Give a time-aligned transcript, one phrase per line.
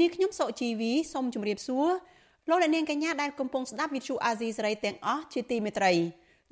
[0.00, 1.88] នាងខ្ញុំសុជីវីសូមជម្រាបសួរ
[2.48, 5.92] លោកអ្នកនាងកញ្ញាដែលកំពុងស្ដាប់ Vithu Azizi សេរីទាំងអស់ជាទីមេត្រី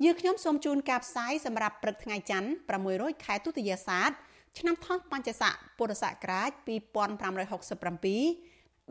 [0.03, 2.47] យើងខ្ញុំសូមជូនការផ្សាយសម្រាប់ព្រឹកថ្ងៃច័ន្ទ
[2.87, 4.09] 600ខែទុតិយស័ក
[4.59, 6.59] ឆ្នាំថោះបัญចស័កពុរសករាជ2567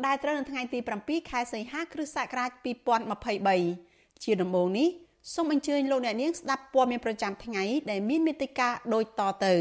[0.06, 2.50] ដែលត្រូវនៅថ្ងៃទី7ខែសីហាគ្រិស្តសករាជ
[3.36, 4.88] 2023ជាដំបូងនេះ
[5.34, 9.54] សូមអញ្ជើញលោកអ្នកនាងស្ដាប់ព័ត៌មានប្រចាំថ្ងៃដែលមានមេត្តាដូចតទៅ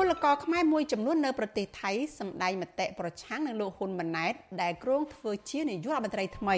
[0.10, 6.56] លករខ្មែរមួយចំនួននៅប្រទេសថៃសម្ដែងមតិប្រឆាំងនឹងលោកហ៊ុនម៉ាណែតដែលគ្រោងធ្វើជានាយករដ្ឋមន្ត្រីថ្មី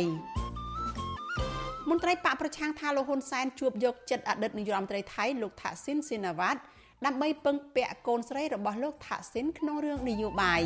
[1.90, 6.60] មន្ត្រីបកប្រឆាំងថាលោកហ៊ុនសែនជួបយកចិត្តអតីតនាយករដ្ឋមន្ត្រីថៃលោកថាក់ស៊ីនស៊ីណាវ៉ាត់
[7.06, 10.62] ដើម្បីពឹងពាក់កូនស្រីរបស់លោកថាក់ស៊ីនក្នុងរឿងនយោបាយ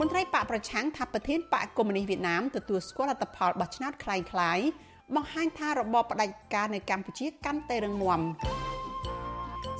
[0.00, 4.66] មន្ត្រីបកប្រឆាំងថាប្រធានបកកុម្មុយនីសវៀតណាមទទួលស្គាល់លទ្ធផលបោះឆ្នោតคล้ายៗ
[5.14, 8.20] បង្ហាញថារបបផ្ដាច់ការនៅកម្ពុជាកាន់តែរឹងមាំ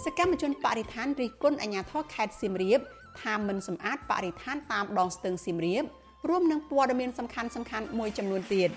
[0.07, 2.79] សកម្មជនបរិស្ថានរិះគន់អាជ្ញាធរខេត្តសៀមរាប
[3.21, 5.83] ថាមិនសម្អាតបរិស្ថានតាមដងស្ទឹងសៀមរាប
[6.29, 8.69] រួមនឹងព័ត៌មានសំខាន់សំខាន់មួយចំនួនទៀត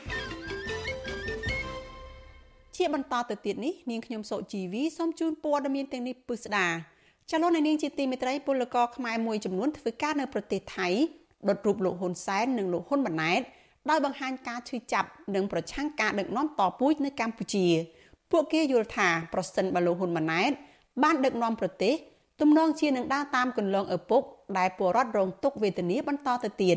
[2.77, 6.67] ជាបន្តទៅទៀតនេះនាងខ្ញុំសុជីវីសូមជូនព័ត៌មានទាំងនេះពិស្ដា
[7.31, 10.89] ចលនានាងជាទីមេត្រីពលករខ្មែរមួយចំនួនធ្វើការនៅប្រទេសថៃ
[11.49, 13.41] ដុតរូបលោកហ៊ុនសែននិងលោកហ៊ុនម៉ាណែត
[13.91, 17.67] ដោយបង្ហាញការឈឺចាប់និងប្រឆាំងការដឹកនាំតពូជនៅកម្ពុជា
[18.33, 20.53] ពួកគេយល់ថាប្រសិនបើលោកហ៊ុនម៉ាណែត
[21.03, 21.95] បានដឹកនាំប្រទេស
[22.41, 24.23] ទំនងជានឹងដើរតាមគន្លងឪពុក
[24.59, 26.77] ដែលពលរដ្ឋរងទុក្ខវេទនាបន្តទៅទៀត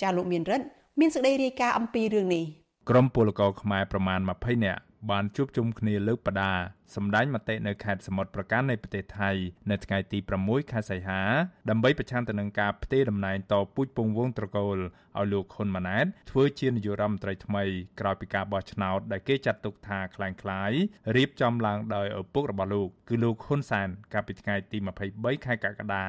[0.00, 0.66] ចាលោកមានរិទ្ធ
[1.00, 2.44] មានសេចក្តីរាយការណ៍អំពីរឿងនេះ
[2.90, 4.80] ក្រមពលករខ្មែរប្រមាណ20នាក់
[5.11, 6.53] បានជួបជុំគ្នាលើកបដា
[6.95, 9.31] សម្ដែងមតិនៅខេត្តសមុទ្រប្រការនៃប្រទេសថៃ
[9.71, 11.21] នៅថ្ងៃទី6ខែសីហា
[11.69, 14.77] ដើម្បីប្រឆាំងទៅនឹងការផ្ទេរតំណែងតពូជពងវងត្រកូល
[15.19, 17.63] ឲ្យលោកហ៊ុនម៉ាណែតធ្វើជានាយករដ្ឋមន្ត្រីថ្មី
[17.99, 24.77] ក្រោយពីការបោះឆ្នោតដែលគេចាត់ទុកថាคล้ายៗរៀបចំឡើងដោយឪពុករបស់លោកគឺលោកហ៊ុនសែនកាលពីថ្ងៃទី
[25.11, 26.05] 23ខែកក្កដា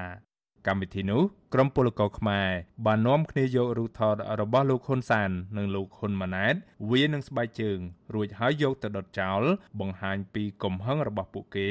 [0.68, 2.50] កម្មវិធីនោះក្រុមពលករខ្មែរ
[2.86, 6.56] បាននាំគ្នាយករូបថតរបស់លោកហ៊ុនសាន និងលោកហ៊ុនម៉ាណែត
[6.92, 7.80] វានឹងស្បែកជើង
[8.14, 9.42] រួចហើយយកទៅដុតចោល
[9.80, 11.70] បង្ហាញពីកំហឹងរបស់ពួកគេ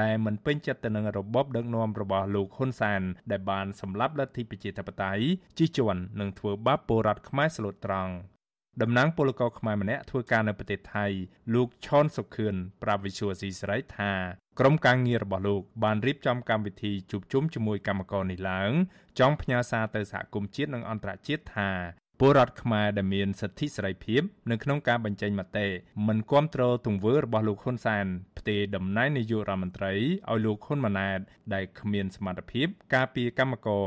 [0.00, 5.24] ដែលមិនពេញចិត្តទៅនឹងរបបដឹកនាំរបស់លោកហ៊ុនសាន ដែលបានសម្លាប់លទ្ធិប្រជាធិបតេយ្យ
[5.58, 8.14] ជិះជាន់និងធ្វើបាបពលរដ្ឋខ្មែរស្លូតត្រង់
[8.82, 11.06] តំណាងពលករខ្មែរម្នាក់ធ្វើការនៅប្រទេសថៃ
[11.54, 14.12] លោកឆនសុខឿនប្រាប់វិសុវស៊ីស្រីថា
[14.60, 18.72] ក្រុមការងាររបស់លោកបានរៀបចំកម្មវិធីជួបជុំជាមួយកម្មករនេះឡើង
[19.18, 21.70] ចង់ផ្ញើសារទៅសហគមន៍ជាតិនិងអន្តរជាតិថា
[22.20, 25.68] ពលរដ្ឋខ្មែរដែលមានសិទ្ធិសេរីភាពនៅក្នុងការបញ្ចេញមតិ
[26.08, 28.06] មិនគ្រប់គ្រងទង្វើរបស់លោកហ៊ុនសាន
[28.38, 31.20] ផ្ទេរតំណែងនាយករដ្ឋមន្ត្រីឲ្យលោកហ៊ុនម៉ាណែត
[31.54, 33.84] ដែលគ្មានសមត្ថភាពការពារកម្មករ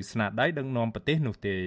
[0.00, 1.58] ឬស្នាដៃដឹកនាំប្រទេសនោះទេ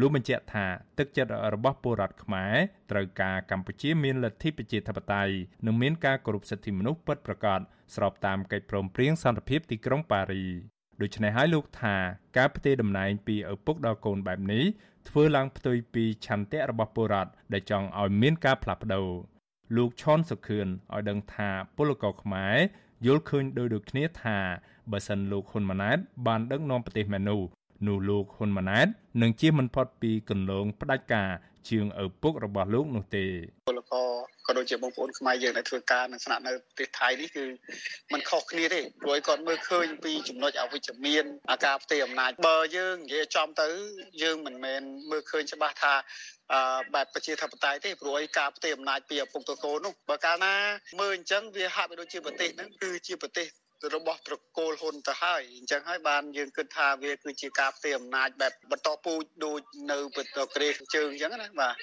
[0.00, 0.66] លោកបញ្ជាក់ថា
[0.98, 2.54] ទឹកចិត្តរបស់ពលរដ្ឋខ្មែរ
[2.90, 5.34] ត្រូវការកម្ពុជាមានលទ្ធិប្រជាធិបតេយ្យ
[5.66, 7.60] និងមានការគោរពសិទ្ធិមនុស្សពិតប្រាកដ
[7.94, 10.44] ស្របតាមកិច្ចព្រមព្រៀងសន្តិភាពទីក្រុងប៉ារី
[11.02, 11.96] ដូច្នេះហើយលោកថា
[12.36, 14.64] ការផ្ទេរតំណែងពីឪពុកដល់កូនបែបនេះ
[15.08, 19.08] ធ្វើឡើងផ្ទុយពីឆន្ទៈរបស់ពលរដ្ឋដែលចង់ឲ្យមានការផ្លាស់ប្ដូរ
[19.76, 22.56] លោកឈុនសុខឿនឲ្យដឹងថាពលករខ្មែរ
[23.06, 24.38] យល់ឃើញដោយដូចគ្នាថា
[24.92, 27.42] បើសិនលោកហ៊ុនម៉ាណែតបានដឹកនាំប្រទេសមែននោះ
[27.86, 28.86] នោះលោកហ៊ុនម៉ាណែត
[29.22, 31.30] នឹងជៀសមិនផុតពីគន្លងផ្ដាច់ការ
[31.68, 33.24] ជាងឪពុករបស់លោកនោះទេ
[33.68, 34.08] ពលករ
[34.46, 37.44] ក៏ដូចជាបងប្អូនខ្មែរយើងដែលធ្វើការនៅស្នាក់នៅប្រទេសថៃនេះគឺ
[38.12, 43.68] มันខុសគ្នាទេព្រោះគាត់មើលឃើញពីចំណុចអវិជ្ជមានអាការផ្ទេរអំណាចបើយើងនិយាយចំទៅ
[44.22, 45.94] យើងមិនមែនមើលឃើញច្បាស់ថា
[46.52, 46.60] អឺ
[46.94, 50.54] បែបប្រជាធិបតេយ្យទេព្រោះឯការផ្ទេរអំណាចពីឪពុកទៅកូននោះបើកាលណា
[51.00, 53.46] មើលអញ្ចឹងវាហាក់បីដូចជាប្រទេសហ្នឹងគឺជាប្រទេស
[53.94, 61.74] របស់ត្រកូលហ៊ុនទៅហើយអញ្ចឹងហើយបានយើងគិតថាវាគឺជាការផ្ទេរអំណាចបែបបន្តពូជដូចនៅប្រទេសក្រេជើងអញ្ចឹងណាបាទ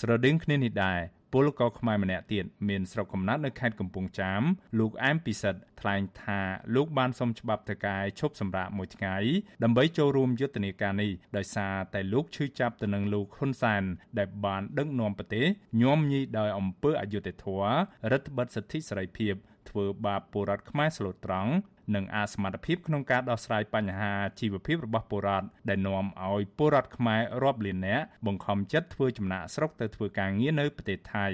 [0.00, 1.00] ស្រដៀងគ្នានេះដែរ
[1.32, 4.42] ពលករខ្មែរម្នាក់ទៀតមានស្រុកកំណើតនៅខេត្តកំពង់ចាម
[4.78, 6.40] លោកអែមពិសិដ្ឋថ្លែងថា
[6.74, 9.16] លោកបានសុំច្បាប់ទៅកាយឈប់សម្រាកមួយថ្ងៃ
[9.64, 13.82] ដើម្បីចូលរួមយុទ្ធនាការនេះដោយសារតែលោកឈឺចាប់ទៅនឹងលោកហ៊ុនសែន
[14.18, 15.46] ដែលបានដឹកនាំប្រទេស
[15.82, 17.70] ញោមញីដោយអំពើអយុត្តិធម៌
[18.12, 19.34] រដ្ឋបិទសិទ្ធិសេរីភាព
[19.70, 21.52] ធ្វើបាបពលរដ្ឋខ្មែរស្លូតត្រង់
[21.94, 31.26] និងអសមត្ថភាពក្នុងការដោះស្រាយបញ្ហាជីវភាពរបស់ពលរដ្ឋដែលនាំឲ្យពលរដ្ឋខ្មែររាប់លាននាក់បង្ខំចិត្តធ្វើចំណាក់ស្រុកទៅធ្វើការងារនៅប្រទេសថៃ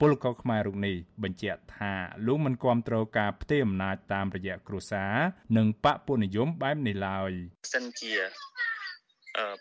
[0.00, 1.92] ពពលករខ្មែររូបនេះបញ្ជាក់ថា
[2.26, 5.14] លោកមិនគាំទ្រការផ្ទេរអំណាចតាមរយៈគ្រួសារ
[5.56, 7.30] និងបកពុនិយមបែបនេះឡើយ
[7.74, 8.14] សិនជា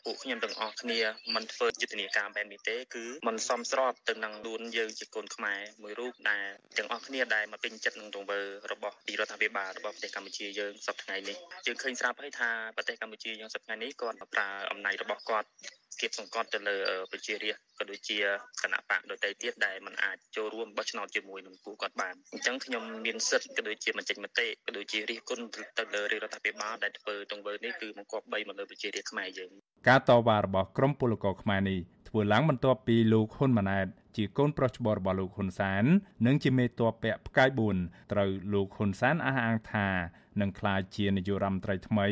[0.03, 1.00] ពួកខ្ញុំទាំងអស់គ្នា
[1.35, 6.45] មិនធ្វើយុទ្ធនាការបែបនេះទេគឺมันសមស្របទៅនឹងខ្លួនយើងជាកូនខ្មែរមួយរូបដែល
[6.77, 8.39] ទាំងអស់គ្នាដែលមកពេញចិត្តនឹងទង្វើ
[8.71, 15.47] របស់ទីរដ្ឋាភិបាលរបស់ប្រទេសកម្ពុជាយើងសប្តាហ៍នេះយើងឃើញស្រាប់ហើយថាប្រទេសកម្ពុជាយើងសប្តាហ៍នេះគាត់ប្រើអំណាចរបស់គាត់
[15.99, 16.75] គៀបសង្កត់ទៅលើ
[17.11, 18.17] ប្រជារាស្ត្រក៏ដូចជា
[18.61, 25.45] គណៈបកដទៃទៀតដែលมันអាចចូលរួមបោះឆ្នោតជាមួយនឹងពួកគាត់បានអញ្ចឹងខ្ញុំមានសិទ្ធិក៏ដូចជាបញ្ចេញមតិក៏ដូចជារិះគន់
[25.79, 29.51] ទៅលើរដ្ឋាភិបាលដែលធ្វើទង្វើនេះគឺបង្កប់បីមកលើប្រជារាស្ត្រខ្មែរយើង
[29.89, 31.79] ការតវ៉ារបស់ក្រមពលករខ្មែរនេះ
[32.09, 35.83] ធ្វើឡើងបន្ទាប់ពីលោកហ៊ុនម៉ាណែតជាកូនប្រុសច្បងរបស់លោកហ៊ុនសាន
[36.25, 37.49] និងជាមេតបពាក់ផ្កាយ
[37.81, 39.88] 4ត្រូវលោកហ៊ុនសានអះអាងថា
[40.41, 42.07] នឹងក្លាយជានាយករដ្ឋមន្ត្រីថ្មី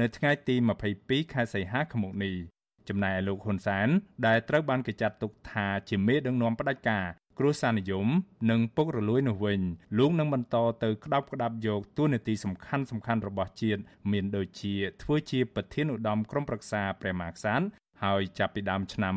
[0.00, 0.56] នៅថ្ងៃទី
[0.94, 2.53] 22ខែសីហាឆ្នាំនេះ
[2.88, 3.88] ចំណែកលោកហ៊ុនសាន
[4.26, 7.06] ដែលត្រូវបានគេចាត់ទុកថាជាមេដឹកនាំផ្ដាច់ការ
[7.38, 8.08] គ្រួសារនិយម
[8.50, 9.60] និងពុករលួយនោះវិញ
[9.98, 13.80] លោកនឹងបន្តទៅក្តាប់ក្តាប់យកទួនាទីសំខាន់សំខាន់របស់ជាតិ
[14.12, 17.64] មានដូចជាធ្វើជាប្រធានឧត្តមក្រុមប្រឹក្សាព្រះមហាក្សត្រ
[18.04, 19.14] ហើយចាប់ពីដើមឆ្នាំ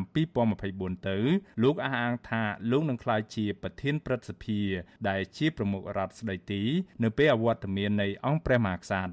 [0.52, 1.18] 2024ទៅ
[1.62, 4.60] លោកអះអាងថាលោកនឹងក្លាយជាប្រធានព្រឹទ្ធសភា
[5.08, 6.62] ដែលជាប្រមុខរដ្ឋស្ដីទី
[7.02, 9.12] នៅពេលអវត្តមាននៃអង្គព្រះមហាក្សត្រ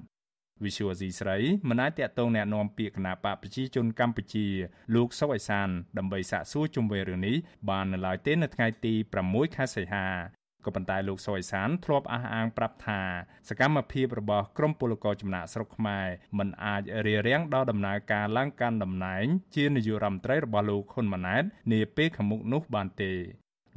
[0.64, 1.38] វិសុវស៊ីស្រី
[1.68, 4.46] មិនអាចតតងแนะនាំពាក្យគណៈបកប្រជាជនកម្ពុជា
[4.94, 7.36] លោកសុកអេសាន ដើម្បីសាកសួរជុំវិញរឿងនេះ
[7.70, 8.94] បាននៅឡើយទេនៅថ្ងៃទី
[9.24, 10.06] 6ខែសីហា
[10.64, 13.00] ក៏ប៉ុន្តែលោកសុយសានធ្លាប់អះអាងប្រាប់ថា
[13.48, 16.06] សកម្មភាពរបស់ក្រមពលករចំណាក់ស្រុកខ្មែរ
[16.38, 19.24] មិនអាចរារាំងដល់ដំណើរការឡើងកាន់តំណែង
[19.56, 23.12] ជានាយករដ្ឋមន្ត្រីរបស់លោកហ៊ុនម៉ាណែតនាពេលខាងមុខនោះបានទេ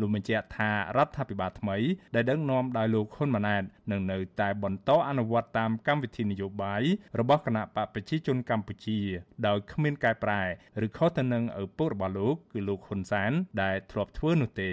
[0.01, 1.77] លោកបញ្ជាក់ថារដ្ឋាភិបាលថ្មី
[2.15, 6.83] ដែលដឹកនាំដោយលោកហ៊ុនម៉ាណែតនឹងនៅតែបន្តអនុវត្តតាមកម្មវិធីនយោបាយ
[7.21, 8.99] របស់គណៈបកប្រជាជនកម្ពុជា
[9.47, 10.43] ដោយគ្មានកែប្រែ
[10.87, 14.73] ឬខុសទៅនឹងឪពុករបស់លោកគឺលោកហ៊ុនសានដែលធ្លាប់ធ្វើនោះទេ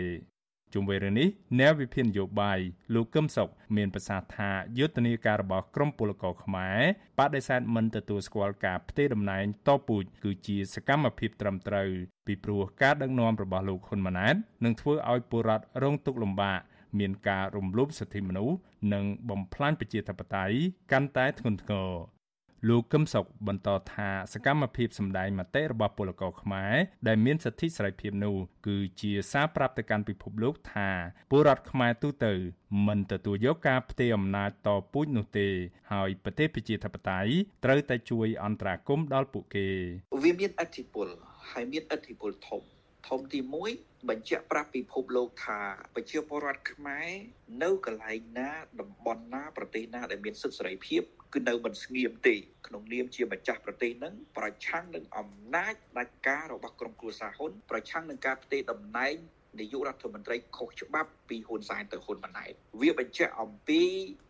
[0.76, 1.28] ជុំវិញរឿងនេះ
[1.60, 2.60] អ្នកវិភាគនយោបាយ
[2.94, 6.80] លោកកឹមសុខមានប្រសាសន៍ថាយុទ្ធនាការរបស់ក្រមពលករខ្មែរ
[7.20, 11.90] បដិសេធមិនទទួលស្គាល់ការផ្ទេរតំណែងតពូជគឺជាសកម្មភាពត្រឹមត្រូវ
[12.26, 16.60] ពីព្រោះការដឹកនាំរបស់លោកហ៊ុនម៉ាណែតនឹងធ្វើឲ្យពលរដ្ឋរងទុក្ខលំបាក
[17.00, 18.58] មានការរំលោភសិទ្ធិមនុស្ស
[18.94, 20.56] និងបំផ្លាញប្រជាធិបតេយ្យ
[20.92, 22.15] កាន់តែធ្ងន់ធ្ងរ
[22.70, 26.76] លោកកឹមសុខបន្តថាសកម្មភាពសម្ដែងមតិរបស់ពលករខ្មែរ
[27.08, 28.36] ដែលមានសិទ្ធិសេរីភាពនោះ
[28.68, 30.90] គឺជាសារប្រាប់ទៅកាន់ពិភពលោកថា
[31.32, 32.34] ពលរដ្ឋខ្មែរទូទៅ
[32.88, 35.48] មិនទទួលយកការផ្ទេរអំណាចតពូជនោះទេ
[35.92, 37.32] ហើយប្រទេសប្រជាធិបតេយ្យ
[37.66, 39.68] ត្រូវតែជួយអន្តរាគមន៍ដល់ពួកគេ
[40.24, 41.08] វាមានអធិបុល
[41.52, 42.64] ហើយមានអធិបុលធំ
[43.08, 43.40] ធំទី
[43.74, 45.62] 1បញ្ជាក់ប្រាប់ពិភពលោកថា
[45.96, 47.10] ប្រជាពលរដ្ឋខ្មែរ
[47.64, 51.02] នៅកន្លែងណាតំបន់ណាប្រទេសណាដែលមានសិទ្ធិសេរីភាព
[51.36, 52.36] គឺនៅមិនស្ងៀមទេ
[52.68, 59.16] ក្នុងនាមជាម្ចាស់ប្រទេសនឹងប្រឆាំងនឹងអំណាចដាច់ការរបស់ក្រុមគ្រួសារហ៊ុនប្រឆាំងនឹងការផ្ទេរតំណែង
[59.60, 62.52] នាយករដ្ឋមន្ត្រីខុសច្បាប់ពីហ៊ុនសែនទៅហ៊ុនម៉ាណែត
[62.82, 63.82] វាបញ្ជាក់អំពី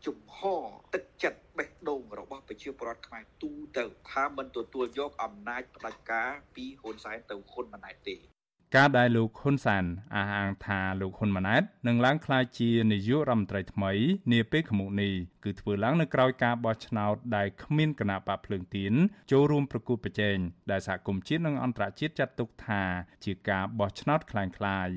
[0.05, 0.63] ជំហរ
[0.93, 8.34] ទឹកចិត្តបេះដូងរបស់ប្រជាពលរដ្ឋខ្មែរទូទៅថាមិនទទួលយកអំណាចផ្ដាច់ការពីហ៊ុនសែនទៅហ៊ុនម៉ាណែតទេ
[8.76, 9.84] ការដែលលោកហ៊ុនសាន
[10.14, 13.92] អះអាងថាលោកហ៊ុនម៉ាណែតនឹងឡើងក្លាយជានាយករដ្ឋមន្ត្រីថ្មី
[14.32, 15.12] នាពេលខាងមុខនេះ
[15.44, 18.92] គឺធ្វើឡើងនៅក្រៅការបោះឆ្នោតដែលគ្មានគណៈបកភ្លើងទៀន
[19.30, 20.36] ចូលរួមប្រគល់ប្រជែង
[20.70, 22.82] ដែលសហគមន៍ជាតិនិងអន្តរជាតិចាត់ទុកថា
[23.24, 24.44] ជាការបោះឆ្នោតคล้า
[24.86, 24.94] ยៗ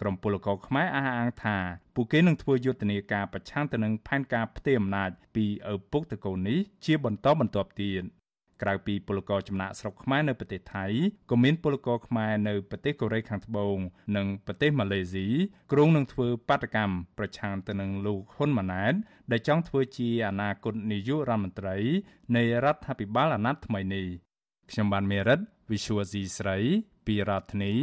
[0.00, 1.58] ក្រមពលករខ្មែរអះអាងថា
[1.94, 8.04] ពួកគេនឹងធ្វើយុទ្ធនាការប្រឆាំងទៅនឹងផែនការផ្ទេរអំណាចពីឪពុកតកូននេះជាបន្តបន្ទាប់ទៀត
[8.61, 10.85] ក្រៅពីពលករចំណាក់ស្រុកខ្មែរនៅប្រទេសថៃ
[11.31, 13.77] ក៏មានពលករខ្មែរនៅប្រទេសកូរ៉េខាងត្បូង
[14.15, 15.27] និងប្រទេសម៉ាឡេស៊ី
[15.71, 18.93] គ្រោងនឹងធ្វើបាតកម្មប្រឆាំងទៅនឹងលោកហ៊ុនម៉ាណែត
[19.31, 21.77] ដែលចង់ធ្វើជាអនាគតនាយករដ្ឋមន្ត្រី
[22.35, 24.07] នៃរដ្ឋាភិបាលអាណត្តិថ្មីនេះ
[24.71, 25.39] ខ្ញុំបានមេរិត
[25.71, 26.57] Visual C ស្រី
[27.05, 27.73] ពីរដ្ឋធានី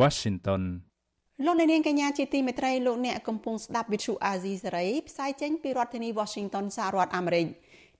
[0.00, 0.62] Washington
[1.44, 7.46] លោកអ្នកនាងកញ្ញាជាទីមេត្រីលោកអ្នកកំពុងស្ដាប់ Visual Asia សេរីផ្សាយចេញពីរដ្ឋធានី Washington សហរដ្ឋអាមេរិក។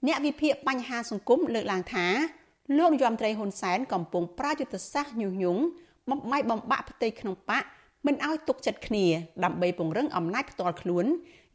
[0.06, 2.06] អ្នកវិភាគបញ្ហាសង្គមលើកឡើងថា
[2.78, 5.62] លោកនាយរដ្ឋមន្ត្រីហ៊ុនសែនកំពុងប្រាយុទ្ធសាស្ត្រញុះញង់
[6.10, 7.64] បំបីបំបាក់ផ្ទៃក្នុងបក
[8.06, 9.06] មិនឲ្យទុកចិត្តគ្នា
[9.44, 11.06] ដើម្បីពង្រឹងអំណាចផ្ទាល់ខ្លួន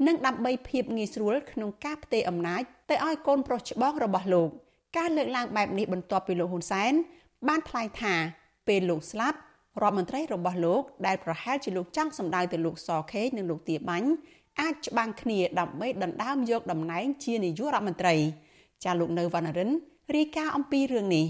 [0.07, 4.49] និងដើម្បីភាពងាយស្រួលក្នុងការផ្ទេរអំណាចទៅឲ្យកូនប្រុសច្បងរបស់លោក
[4.97, 6.93] ការលើកឡើងបែបនេះបន្ទាប់ពីលោកហ៊ុនសែន
[7.47, 8.13] បានថ្លែងថា
[8.67, 9.37] ពេលលោកស្លាប់
[9.81, 14.09] រដ្ឋមន្ត្រីរបស់លោកដែលប្រហែលជាលោកចង់សម្ដៅទៅលោកសខេនិងលោកទាបាញ់
[14.59, 18.15] អាចច្បាំងគ្នាដើម្បីដណ្ដើមយកតំណែងជានាយករដ្ឋមន្ត្រី
[18.83, 19.69] ចាលោកនៅវណ្ណរិន
[20.15, 21.25] រាយការណ៍អំពីរឿងនេះ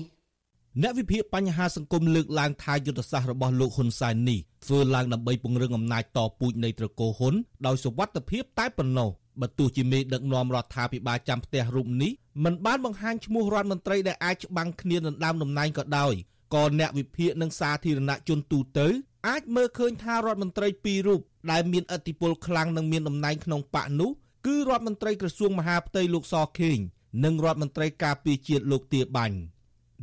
[0.82, 7.34] អ្នកវិភាគបញ្ហាសង្គមលើកឡើងថាយុទ្ធសាស្ត្ររបស់លោកហ៊ុនសែននេះធ្វើឡើងដើម្បីពង្រឹងអំណាចតពូជនៃត្រកូលហ៊ុន
[7.68, 9.10] ដោយសវត្ថិភាពតែប៉ុណ្ណោះ
[9.42, 12.12] បើទោះជាមេដឹកនាំរដ្ឋាភិបាលចាំផ្ទះរូបនេះ
[12.44, 16.14] មិនបានបង្ហាញឈ្មោះរដ្ឋមន្ត្រីដែលអាចច្បាំងគ្នាដណ្ដើមតំណែងក៏ដោយ
[16.56, 18.88] ក៏អ្នកវិភាគនិងសាធារណជនទូទៅ
[19.28, 24.12] អាចមើលឃើញថារដ្ឋមន្ត្រីពីររូបដែលមានឥទ្ធិពលខ្លាំងនិងមានតំណែងក្នុងបកនោះ
[24.46, 26.78] គឺរដ្ឋមន្ត្រីក្រសួងមហាផ្ទៃលោកសខេង
[27.24, 29.38] និងរដ្ឋមន្ត្រីការពារជាតិលោកទាបាញ់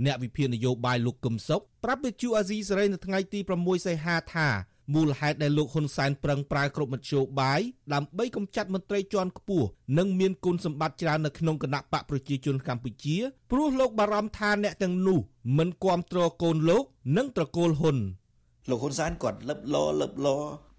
[0.05, 4.49] អ្នកវិភាគនយោបាយលោកកឹមសុខប្រាប់វិទ្យុអាស៊ីសេរីនៅថ្ងៃទី6សីហាថា
[4.95, 7.61] មូលហេតុដែលលោកហ៊ុនសែនប្រឹងប្រើគ្រប់មធ្យោបាយ
[7.95, 9.67] ដើម្បីកម្ចាត់មន្ត្រីជាន់ខ្ពស់
[9.99, 13.17] និងមានគុណសម្បត្តិច្រើននៅក្នុងគណៈបកប្រជាជនកម្ពុជា
[13.51, 15.19] ព្រោះលោកបារម្ភថាអ្នកទាំងនោះ
[15.59, 16.85] មិនគ្រប់គ្រងកូនលោក
[17.17, 17.97] និងត្រកូលហ៊ុន
[18.71, 20.29] លោកហ៊ុនសែនគាត់លឹបលលឹបល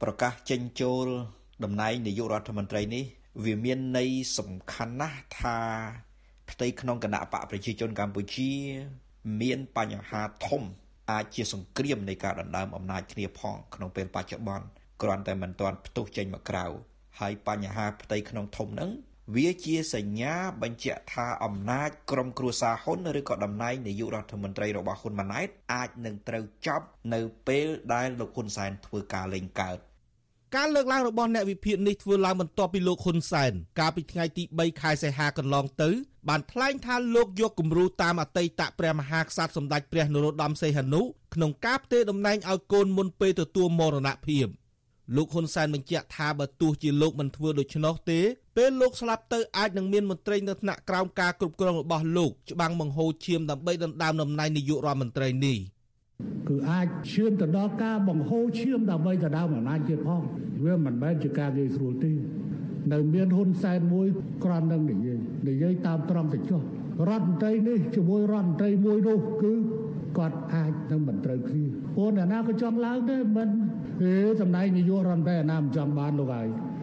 [0.02, 1.08] ប្រកាសចេញចូល
[1.64, 3.04] តំណែងនាយករដ្ឋមន្ត្រីនេះ
[3.44, 5.58] វាមានន័យសំខាន់ណាស់ថា
[6.50, 8.52] ផ្ទៃក្នុងគណៈបកប្រជាជនកម្ពុជា
[9.42, 10.62] មានបញ្ហាធំ
[11.12, 14.66] អាចជាសង្គ្រាមនៃការដណ្ដើមអំណាចគ្នាផងក្នុងពេលបច្ចុប្បន្ន
[15.02, 16.66] គ្រាន់តែមិនទាន់ផ្ទុះចេញមកក្រៅ
[17.20, 18.92] ហើយបញ្ហាផ្ទៃក្នុងធំហ្នឹង
[19.36, 29.78] វាជាសញ្ញាបញ្ជាក់ថាអំណាចក្រុមគ្រួសារហ៊ុនឬក៏តំណែងនាយករដ្ឋមន្ត្រីរបស់ហ៊ុនម៉ាណែតអាចនឹងត្រូវចប់នៅពេលដែលលោកហ៊ុនសែនធ្វើការលេងកើត
[30.56, 35.90] ការលើកឡើងរបស់អ្នកវិភាគនេះធ្វើឡើងបន្ទាប់ពីលោកហ៊ុនសែនកាលពីថ្ងៃទី3ខែសីហាកន្លងទៅ
[36.30, 41.02] បានថ្លែងថាលោកយកគំរូតាមអតីតព្រះមហាក្សត្រសម្ដេចព្រះនរោត្តមសីហនុ
[41.34, 44.48] ក្នុងការផ្ទេរតំណែងឲ្យកូនមុនពេលទទួលមរណភាព
[45.16, 48.20] លោកហ៊ុនសែនបញ្ជាក់ថាបើទោះជាលោកមិនធ្វើដូច្នោះទេ
[48.60, 55.58] ពេលលោកស្លាប់ទៅអាចនឹងមានមន្ត្រីនៅថ្នាក់ក្រោមការគ្រប់គ្រងរបស់លោកច្បាំងបង្ហូរឈាមដើម្បីដណ្ដើមតំណែងនាយករដ្ឋមន្ត្រីនេះ។
[56.50, 60.22] គឺអាចឈានទៅដល់ការបង្ហូរឈាមដើម្បីទៅដើមអំណាចទៀតផង
[60.64, 62.12] វាមិនមែនជាការងាយស្រួលទេ
[62.94, 64.08] នៅមានហ៊ុនសែនមួយ
[64.44, 66.62] ក្រំនឹងនិយាយនិយាយតាមត្រង់ទៅចុះ
[67.10, 69.54] រដ្ឋមន្ត្រីនេះជាមួយរដ្ឋមន្ត្រីមួយនោះគឺ
[70.18, 73.50] គាត់អាចនឹងមិនត្រូវគ្នាព្រោះអ្នកណាក៏ចង់ឡើងដែរមិន
[74.02, 76.79] ហេតំណែងនាយករដ្ឋមន្ត្រីអាណាមិនចង់បានលោកហើយ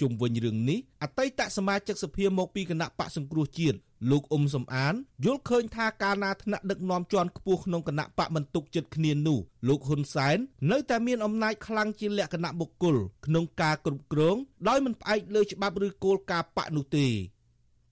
[0.00, 3.78] ជុំវិញរឿងនេះអតីតសមាជិកសភាមកពីគណៈបកសង្គ្រោះជាតិ
[4.10, 10.38] លោកអ៊ុំសំអានយល់ឃើញថាការណាថ្នាក់ដឹកនាំជាន់ខ្ពស់ក្នុងគណៈបកមិនទុកចិត្តគ្នានោះលោកហ៊ុនសែន
[10.70, 12.96] នៅតែមានអំណាចខ្លាំងជាលក្ខណៈបុគ្គល
[13.26, 14.36] ក្នុងការគ្រប់គ្រង
[14.68, 17.06] ដោយមិនផ្អែកលើច្បាប់ឬគោលការណ៍បកនោះទេ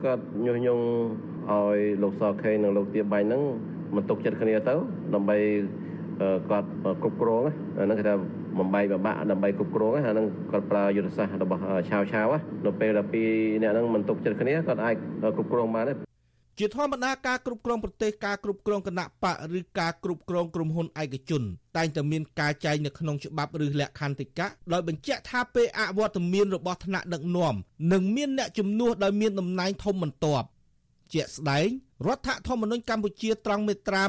[0.04, 0.84] គាត់ញុះញង់
[1.50, 3.42] ឲ្យលោកសខេនិងលោកទៀបាញ់ហ្នឹង
[3.96, 4.74] មិនទុកចិត្តគ្នាទៅ
[5.14, 5.36] ដើម្បី
[6.50, 6.68] គាត់
[7.02, 8.14] គ្រប់គ្រងហ្នឹងគេថា
[8.58, 12.32] បំបីបបាក់ដើម្បីគ្រប់គ្រងអាហ្នឹងគាត់ប្រើយុទ្ធសាស្ត្ររបស់ឆាវឆាវ
[12.66, 13.28] នៅពេលដែលពីរ
[13.62, 14.94] អ្នកហ្នឹងមិនទុកចិត្តគ្នាគាត់អាច
[15.36, 15.92] គ្រប់គ្រងបានទេ
[16.58, 21.42] ជាធម្មតាការគ្រប់គ្រងប្រទេសការគ្រប់គ្រងគណៈបកឬការគ្រប់គ្រងក្រុមហ៊ុនឯកជន
[21.76, 27.54] តែងតែមានការចែងនៅក្នុងច្បាប់ឬលក្ខន្តិកៈដោយបញ្ជាក់ថាពេលអវត្តមានរបស់ថ្នាក់ដឹកនាំ
[27.92, 30.46] នឹងមានអ្នកជំនួសដោយមានតំណែងធំបន្ទាប់
[31.14, 31.68] ជាក់ស្ដែង
[32.06, 34.02] រដ្ឋធម្មនុញ្ញកម្ពុជាត្រង់មេត្រា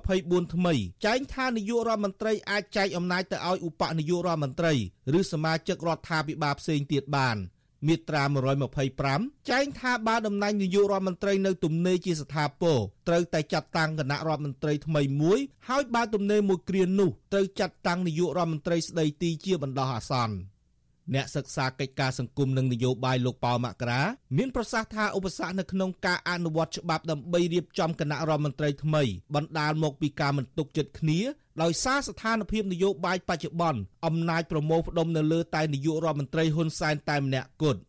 [0.00, 0.74] 124ថ្មី
[1.06, 4.72] ចែងថានាយករដ្ឋមន្ត្រីអាចចែកអំណាចទៅឲ្យឧបនាយករដ្ឋមន្ត្រី
[5.18, 7.38] ឬសមាជិករដ្ឋាភិបាលផ្សេងទៀតបាន
[7.86, 8.22] មាត្រា
[8.86, 15.38] 125ចែងថាបើតំណែងនាយករដ្ឋមន្ត្រីនៅទំនេរជាស្ថាពរត្រូវតែចាត់តាំងគណៈរដ្ឋមន្ត្រីថ្មីមួយ
[15.68, 20.36] ហើយបើទំនេរមួយគ្រានោះត្រូវចាត់តាំងនាយករដ្ឋមន្ត្រីស្ដីទីជាបណ្ដោះអាសន្ន
[21.14, 24.02] អ្នកសិក្សាកិច្ចការសង្គមនិងនយោបាយលោកប៉ៅមករា
[24.36, 29.02] មានប្រសាសន៍ថាឧបសគ្គនៅក្នុងការអនុវត្តច្បាប់ដើម្បីរៀបចំគណៈរដ្ឋមន្ត្រីថ្មី
[29.34, 31.20] បណ្ដាលមកពីការមិនទុកចិត្តគ្នា
[31.62, 37.80] ដោយសារស្ថានភាពនយោបាយបច្ចុប្បន្នអំណាចប្រមូលផ្ដុំនៅលើតែនាយករដ្ឋមន្ត្រីហ៊ុនសែនតែម្នាក់គត់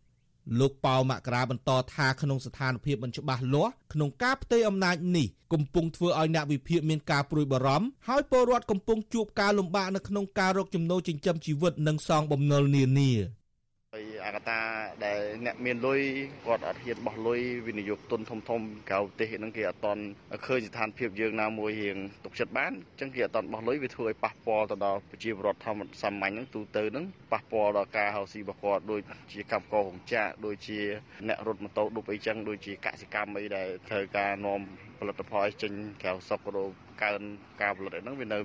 [0.59, 13.46] លោកប៉ៅមករាបន្តថាក្នុងស្ថានភាពមិនច្បាស់លាស់ក្នុងការផ្ទេរអំណាចនេះកំពុងធ្វើឲ្យអ្នកវិភាគមានការព្រួយបារម្ភហើយពលរដ្ឋកំពុងជួបការលំបាកនៅក្នុងការរកចំណូលចិញ្ចឹមជីវិតនិងសងបំណុលនានាហើយ
[14.25, 14.59] អាកតា
[15.05, 16.01] ដែលអ្នកមានលុយ
[16.45, 20.03] គាត់អត់ហ៊ានបោះលុយវិនិយោគទុនធំធំក្រៅប្រទេសហ្នឹងគេអត់តន់
[20.47, 29.01] ឃើញស្ថានភាពយើងណាមួយរៀងទុកចិត្តបានអញ្ចឹងគេអត់តន់បោះលុយវាធ្វើឲ្យប៉ះពាល់ទៅដល់ប្រជាពលរដ្ឋធម្មសាមញ្ញហ្នឹងទូទៅហ្នឹងប៉ះពាល់ដល់ការហៅស៊ីរបស់គាត់ដូច
[29.33, 30.79] ជាកម្មកររោងចក្រដូចជា
[31.27, 34.61] អ្នករត់ម៉ូតូឌុបអីចឹងដូចជាកសិកម្មអីដែលត្រូវការនាំ
[34.99, 37.21] ផលិតផលចេញក្រៅស្រុកក៏កើន
[37.61, 38.39] ការផលិតហ្នឹងវានៅ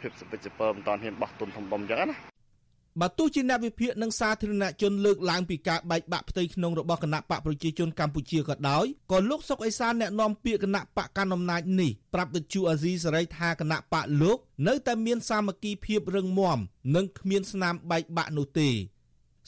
[0.00, 2.31] ភាពសពិទ្ធសពើមិនតាន់ហ៊ានបោះទុនធំៗអញ្ចឹងណា
[3.00, 16.58] បើទោះជាអ្នកវិភាគនិងសាធារណជនលើកឡើងពីការបែកបាក់ផ្ទៃក្នុងរបស់គណៈបកប្រជាជនកម្ពុជាក៏ដោយក៏លោកសុកអេសានអ្នកនាំពាក្យគណៈបកកណ្ដាលអំណាចនេះប្រាប់វិទ្យុអាស៊ីសេរីថាគណៈបកលោកនៅតែមានសាមគ្គីភាពរឹងមាំ
[16.94, 18.70] និងគ្មានស្នាមបែកបាក់នោះទេ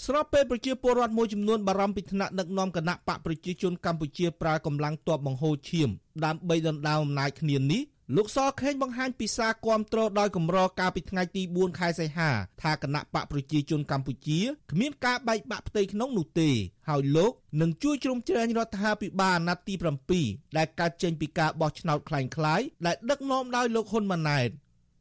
[0.04, 5.88] ស្របពេលប្រជាពលរដ្ឋមួយចំនួនបារម្ភពីថ្នាក់ដឹកនាំគណៈបកប្រជាជនកម្ពុជាប្រើកម្លាំងទ័ពបង្ហូរឈាម
[6.24, 7.82] ដើម្បីដណ្ដើមអំណាចគ្នានេះ
[8.15, 12.29] លោកសខេងបង្ហាញពីសារគាំទ្រដោយកម្រកាលពីថ្ងៃទី4ខែសីហា
[12.61, 14.39] ថាគណៈបកប្រជាជនកម្ពុជា
[14.71, 16.49] គ្មានការបែកបាក់ផ្ទៃក្នុងនោះទេ
[16.89, 17.31] ហើយលោក
[17.61, 19.73] នឹងជួយជ្រោមជ្រែងរដ្ឋាភិបាលអាណត្តិទី
[20.15, 24.49] 7ដែលកើតចេញពីការបោះឆ្នោតคล้ายៗដែលដឹកនាំដោយលោកហ៊ុនម៉ាណែត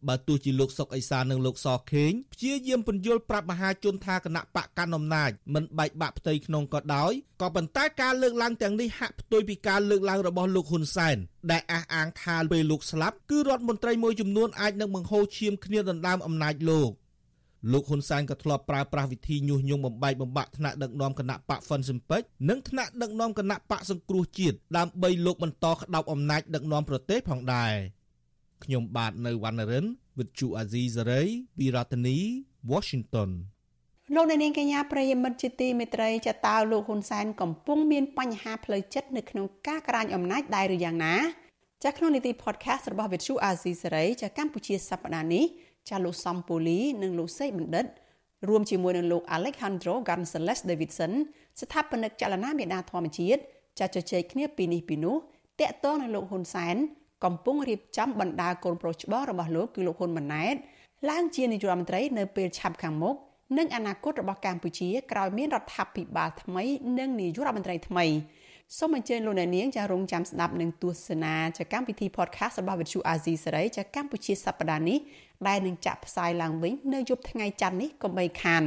[0.08, 11.18] បើទោះជាលោកសុកអេសាននិងលោកសខេងព្យាយាមពន្យល់ប្រាប់មហាជនថាគណៈបកកណ្ដាលអំណាចមិនបែកបាក់ផ្ទៃក្នុងក៏ដោយក៏ប៉ុន្តែការលើកឡើងទាំងនេះហាក់ផ្ទុយពីការលើកឡើងរបស់លោកហ៊ុនសែន
[11.52, 16.92] ដែលអះអាងថាពេលលោកស្លាប់គឺរដ្ឋមន្ត្រីមួយចំនួនអាចនឹងបង្ហូរឈាមគ្នាដណ្ដើមអំណាចលោក
[17.72, 27.74] លោកហ៊ុនសែនក៏ធ្លាប់ប្រើប្រាស់វិធីញុះញង់បំបែកបំបាក់ថ្នាក់ដឹកនាំគណៈបកហ្វិនស៊ិមពេចនិងថ្នាក់ដឹកនាំគណៈបកសង្គ្រោះជាតិដើម្បីលោកបន្តក្តោបអំណាចដឹកនាំប្រទេសផងដែរ
[28.64, 29.86] ខ្ញុំបាទនៅវណ្ណរិន
[30.18, 31.28] with Chu Azizi Saray
[31.58, 32.18] ពីរដ្ឋធានី
[32.72, 33.30] Washington
[34.16, 41.16] លោកអ្នកនាងកញ្ញាប្រិយមិត្តជាទីមេត្រីចតើលោកហ៊ុនសែនកំពុងមានបញ្ហាផ្លូវចិត្តនៅក្នុងការក្រាញអំណាចដែរឬយ៉ាងណា
[41.84, 45.46] ចាស់ក្នុងនីតិ podcast របស់ Vithu Azizi Saray ចាស់កម្ពុជាសប្តាហ៍នេះ
[45.90, 47.86] ចាស់លោកសំពូលីនិងលោកសេកបណ្ឌិត
[48.48, 51.14] រួមជាមួយនឹងលោក Alejandro Gonzalez Davidson
[51.62, 53.42] ស្ថាបនិកចលនាមេដាធម្មជាតិ
[53.80, 55.16] ចាស់ជជែកគ្នាពីនេះពីនោះ
[55.62, 56.76] តាក់ទងនឹងលោកហ៊ុនសែន
[57.24, 60.56] កំពុងរៀបចំបណ្ដាកូនប្រុសច្បងរបស់លោកគឺលោកហ៊ុនម៉ាណែត
[61.10, 63.16] ឡើងជានាយករដ្ឋមន្ត្រីនៅពេលឆាប់ខាងមុខ
[63.58, 66.64] និងអនាគតរបស់កម្ពុជាក្រោយមានរដ្ឋាភិបាលថ្មី
[67.00, 68.06] និងនាយករដ្ឋមន្ត្រីថ្មី
[68.78, 75.00] សូមអញ្ជើញលោកអ្នកនាងចារងចាំស្ដាប់នឹងទស្សនាចាកម្មវិធី podcast របស់ Vithu Azizi សេរីចាកម្ពុជាសប្តាហ៍នេះ
[75.48, 78.64] ដែលនឹងចាក់ផ្សាយឡើងវិញនៅយប់ថ្ងៃច័ន្ទនេះកុំបីខាន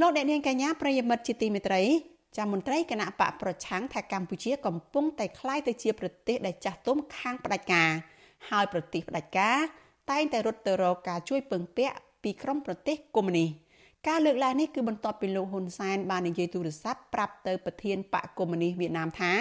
[0.00, 1.82] លោកអ្នកនាងកញ្ញាប្រិយមិត្តជាទីមេត្រី
[2.36, 7.90] ចាមន្ត្រីគណៈបកប្រឆាំងថាកម្ពុជាកំពុងតែคล้ายទៅជាប្រទេសដែលចាស់ទុំខាងផ្ដាច់ការ
[8.50, 9.58] ហើយប្រទេសផ្ដាច់ការ
[10.10, 13.48] តែងតែរត់ទៅរកការជួយពឹងពាក់ពីក្រុមប្រទេសកុម្មុយនីស
[14.08, 19.32] ការលើកឡើងនេះគឺបន្ទាប់ពីលោកហ៊ុនសែនបាននិយាយទូរស័ព្ទប្រាប់ទៅប្រធានបកកុម្មុយនីសវៀតណាមថា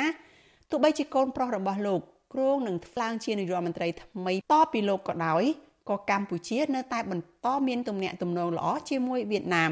[0.69, 2.01] ទោះបីជាកូនប្រុសរបស់លោក
[2.33, 5.43] គ្រងនឹងថ្លើងជានាយករដ្ឋមន្ត្រីថ្មីតពីលោកក៏ដោយ
[5.89, 9.71] ក៏កម្ពុជានៅតែបន្តមានទំនាក់ទំនងល្អជាមួយវៀតណាម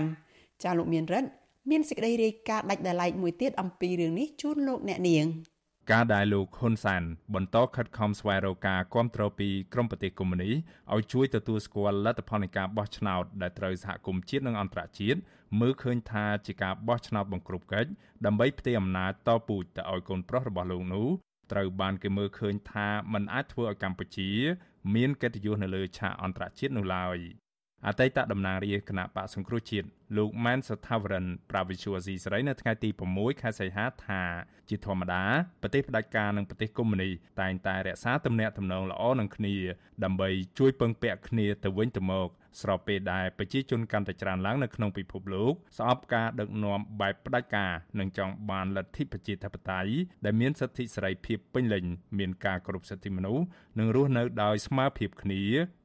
[0.64, 1.30] ចាលោកមានរិទ្ធ
[1.70, 5.28] មានសេចក្តីរាយការណ៍ដាច់ដライមួយទៀតអំពីរឿងនេះជូនលោកអ្នកនាង
[5.92, 7.04] ការដែលលោកហ៊ុនសាន
[7.36, 10.52] បន្តខិតខំស្វែងរកការគ្រប់គ្រងពីក្រមប្រទេសកុម្មុយនី
[10.94, 15.20] ឲ្យជួយទទួលស្គាល់លទ្ធផលនៃការបោះឆ្នោតដែលត្រូវសហគមន៍ជាតិនិងអន្តរជាតិ
[15.60, 17.90] មើលឃើញថាជាការបោះឆ្នោតបង្ក្រប់កិច្ច
[18.26, 21.08] ដើម្បីផ្ទេរអំណាចតពូជទៅឲ្យកូនប្រុសរបស់លោកនោះ
[21.52, 24.30] ត្រូវបានគេមើលឃើញថាมันអាចធ្វើឲ្យកម្ពុជា
[24.96, 27.18] មានកិត្តិយសនៅលើឆាកអន្តរជាតិនោះឡើយ
[27.89, 34.23] អតីតតំណាងរាជគណៈបកសង្គ្រោះជាតិលោកម៉ែនសថាវរិនប្រាវិជូអាស៊ីសេរីនៅថ្ងៃទី6ខែសីហាថា
[34.69, 35.23] ជាធម្មតា
[35.63, 39.55] ប្រទេសផ្ដាច់ការនិងប្រទេសកុម្មុយនីតែងតែរក្សាទំនាក់ទំនងល្អនឹងគ្នា
[40.05, 42.29] ដើម្បីជួយពឹងពាក់គ្នាទៅវិញទៅមក
[42.61, 49.93] ស្របពេលដែលប្រជាជនកាន់តែច្រើនឡើងនៅក្នុងពិភពលោកស្អប់ការដឹកនាំបែបផ្ដាច់ការនិងចង់បានលទ្ធិប្រជាធិបតេយ្យ
[50.25, 51.85] ដែលមានសិទ្ធិសេរីភាពពេញលេញ
[52.19, 53.45] មានការគោរពសិទ្ធិមនុស្ស
[53.79, 55.43] និងរស់នៅដោយស្មើភាពគ្នា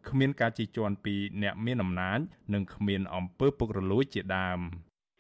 [0.10, 2.20] គ្មានការជិះជាន់ពីអ្នកមានអំណាច
[2.54, 4.62] និងគ្មានអំពើពុករលួយជាដើម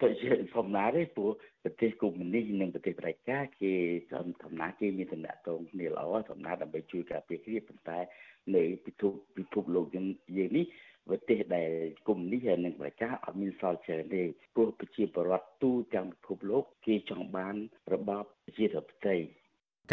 [0.01, 1.31] ទៅជាធម្មតាទេព្រោះ
[1.63, 3.73] ប្រទេសកុម្មុយនីសនិងប្រទេសប្រជាការគេ
[4.11, 4.13] ធ
[4.49, 7.99] ម្មតាគេមានតំណែងតងគ្នាល្អធម្មតាដើម្បីជួយការពារគ្នាប៉ុន្តែ
[8.55, 10.05] នៅពិភពពិភពលោកយើង
[10.57, 10.65] នេះ
[11.09, 11.71] ប្រទេសដែល
[12.07, 14.23] គុំនេះនិងប្រជាអត់មានសល់ច្រើនទេ
[14.55, 17.55] ព្រោះប្រជាពលរដ្ឋទូទាំងពិភពលោកគេចង់បាន
[17.93, 19.39] របបប្រជាធិបតេយ្យ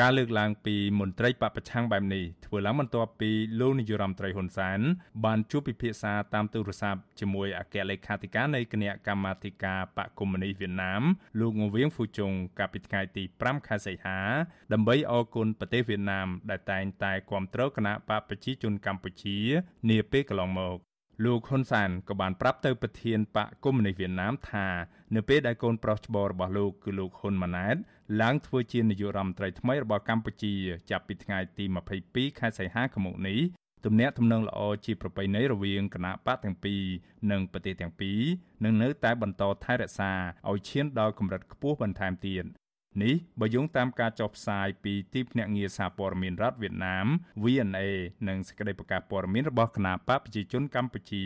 [0.03, 4.81] ការលើកឡើងពីមន្ត្រីបពប្រឆាំងបែបនេះធ្វើឡើងបន្ទាប់ពីលោកនាយរដ្ឋមន្ត្រីហ៊ុនសែន
[5.25, 11.03] បានជួបពិភាក្សាតាមទូរស័ព្ទជាមួយអគ្គលេខាធិការនៃគណៈកម្មាធិការបកកុម្មុយនីសវៀតណាម
[11.41, 14.19] លោកងវៀងហ្វូជុងកាលពីថ្ងៃទី5ខែសីហា
[14.73, 19.39] ដើម្បីអគុណប្រទេសវៀតណាមដែលតែងតែគ្រប់គ្រងគណៈបកប្រជាជនកម្ពុជា
[19.91, 20.77] នាពេលកន្លងមក
[21.25, 24.67] លោកហ៊ុនសានក៏បានប្រាប់ទៅប្រធានបកកុម្មុយនីសវៀតណាមថា
[25.15, 27.77] នៅពេលដែលកូនប្រុសច្បងរបស់លោកគឺលោកហ៊ុនម៉ាណែត
[28.23, 30.55] ឡើងធ្វើជានាយករដ្ឋមន្ត្រីថ្មីរបស់កម្ពុជា
[30.91, 31.65] ចាប់ពីថ្ងៃទី
[32.03, 33.41] 22ខែសីហាឆ្នាំនេះ
[33.85, 36.83] ទំនាក់ទំនងល្អជាប្រពៃណីរវាងគណៈបកទាំងពីរ
[37.31, 38.21] និងប្រទេសទាំងពីរ
[38.65, 40.13] នឹងនៅតែបន្តថែរក្សា
[40.51, 42.45] ឲ្យឈានដល់កម្រិតខ្ពស់បន្ថែមទៀត
[43.03, 47.07] នេះបើយោងតាមការចុះផ្សាយពីទីភ្នាក់ងារសារព័ត៌មានរដ្ឋវៀតណាម
[47.43, 47.87] VNA
[48.29, 51.25] និងសេចក្តីប្រកាសព័ត៌មានរបស់គណៈបកប្រជាជនកម្ពុជា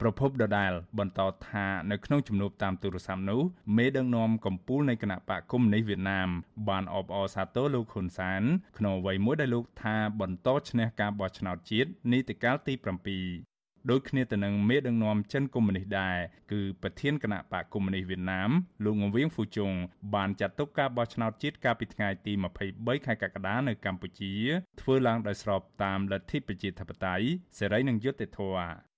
[0.00, 3.42] ប្រពន្ធដដាលបន្តថានៅក្នុងជំនួបតាមទូរស័ព្ទនោះ
[3.76, 6.28] មេដឹកនាំកម្ពុជានៃគណៈបកកុម្មុយនីសវៀតណាម
[6.68, 8.42] បានអបអរសាទរលោកហ៊ុនសាន
[8.78, 13.53] ក្នុងអ្វីមួយដែលលោកថាបន្តឈ្នះការបោះឆ្នោតជាតិនីតិកាលទី7
[13.90, 16.16] ដូចគ្នាទៅនឹងមេដឹកនាំចិនកុម្មុយនីសដែរ
[16.52, 18.50] គឺប្រធានគណៈបកកុម្មុយនីសវៀតណាម
[18.84, 19.72] លោកងវៀងហ្វូជុង
[20.14, 22.32] បានចាត់ទុកការបោះឆ្នោតជាតិកាលពីថ្ងៃទី
[22.70, 24.32] 23ខែកក្កដានៅកម្ពុជា
[24.80, 27.26] ធ្វើឡើងដោយស្របតាមលទ្ធិប្រជាធិបតេយ្យ
[27.58, 28.94] សេរីនិងយុត្តិធម៌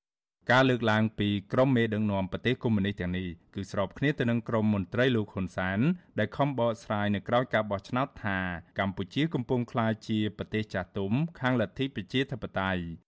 [0.53, 5.81] ការលើកឡើងពីក្រុមមេដឹកនាំប្រទេសកុម្មុយនីសទាំងនេះគឺស្របគ្នាទៅនឹងក្រុមមន្ត្រីលោកហ៊ុនសាន
[6.18, 8.38] ដែលខំបកស្រាយនៅក្រៅការបោះឆ្នោតថា
[8.79, 13.05] កម្ពុជាកំពុងក្លាយជាប្រទេសចាស់ទុំខាងលទ្ធិប្រជាធិបតេយ្យ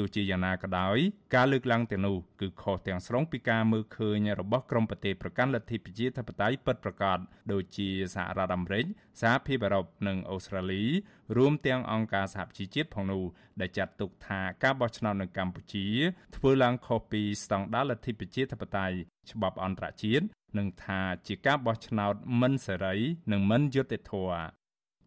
[0.00, 0.98] ទទោះជាយ៉ាងណាក៏ដោយ
[1.34, 7.18] ការលើកឡើងទាំងនោះគឺខុសទាំងស្រុងពីការមើលឃើញរបស់ក្រមប្រទេសប្រកាន់លទ្ធិប្រជាធិបតេយ្យពិតប្រាកដ
[7.52, 8.84] ដូចជាសហរដ្ឋអាមេរិក
[9.20, 10.84] សហភាពអឺរ៉ុបនិងអូស្ត្រាលី
[11.36, 13.22] រួមទាំងអង្គការសហប្រជាជាតិផងនោះ
[13.60, 15.86] ដែលចាត់ទុកថាការបោះឆ្នោតនៅកម្ពុជា
[16.36, 18.96] ធ្វើឡើងខុសពីស្តង់ដារលទ្ធិប្រជាធិបតេយ្យ
[19.32, 20.24] ច្បាប់អន្តរជាតិ
[20.58, 22.96] និងថាជាការបោះឆ្នោតមិនសេរី
[23.32, 24.60] និងមិនយុត្តិធម៌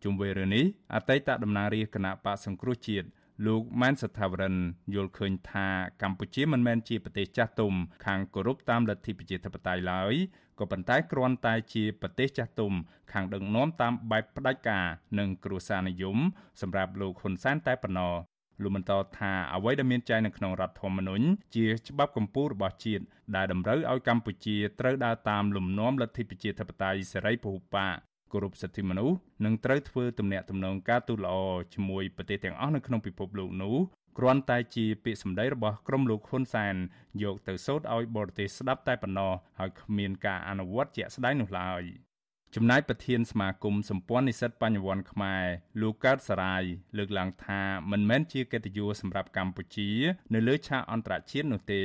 [0.03, 3.08] ជុំវិញរឿងនេះអតីតតំណាងរាជគណៈបកសង្គ្រោះជាតិ
[3.46, 4.56] លោកម៉ែនសថាវរិន
[4.96, 5.67] យល់ឃើញថា
[6.02, 7.74] កម្ពុជាមិនមែនជាប្រទេសចាស់ទុំ
[8.06, 10.13] ខាងគោរពតាមលទ្ធិប្រជាធិបតេយ្យឡើយ
[10.60, 12.74] ក៏ប៉ុន្តែគ្រាន់តែជាប្រទេសចាស់ទុំ
[13.12, 14.86] ខាងដឹកនាំតាមបែបផ្ដាច់ការ
[15.19, 16.17] និងគ្រួសារនិយម
[16.62, 18.13] សម្រាប់លោកហ៊ុនសែនតែប៉ុណ្ណោះ
[18.62, 23.04] លោកបន្តថាអ្វីដែលមានចែងនៅក្នុងរដ្ឋធម្មនុញ្ញជាច្បាប់កម្ពុជារបស់ជាតិ
[23.36, 31.36] ដែលតម្រូវឲ្យកម្ពុជាត្រូវដើរតាមលំនាំលទ្ធិប្រជាធិបតេយ្យសេរីពហុបក គោរពសិទ្ធិមនុស្សនិងត្រូវធ្វើទំនាក់ទំនងការទូតល្អ
[31.74, 33.76] ជាមួយប្រទេសទាំងអស់នៅក្នុងពិភពលោកនោះ
[34.17, 36.76] គ្រាន់តែជាពាក្យសម្ដីរបស់ក្រុមលោកហ៊ុនសែន
[37.24, 41.84] យកទៅសូត្រឲ្យបរទេសស្ដាប់តែប៉ុណ្ណោះហើយគ្មានការអនុវត្តជាក់ស្ដែងនោះឡើយ។
[42.58, 45.46] ចំណែកប្រធានសមាគមសម្ព័ន្ធនិស្សិតបញ្ញវន្តខ្មែរ
[45.82, 46.63] លោកកើតសរាយ
[46.98, 47.62] លើកឡើងថា
[47.92, 49.89] មិនមែនជាកិត្តិយសសម្រាប់កម្ពុជា
[50.34, 51.84] នៅលើឆាកអន្តរជាតិនោះទេ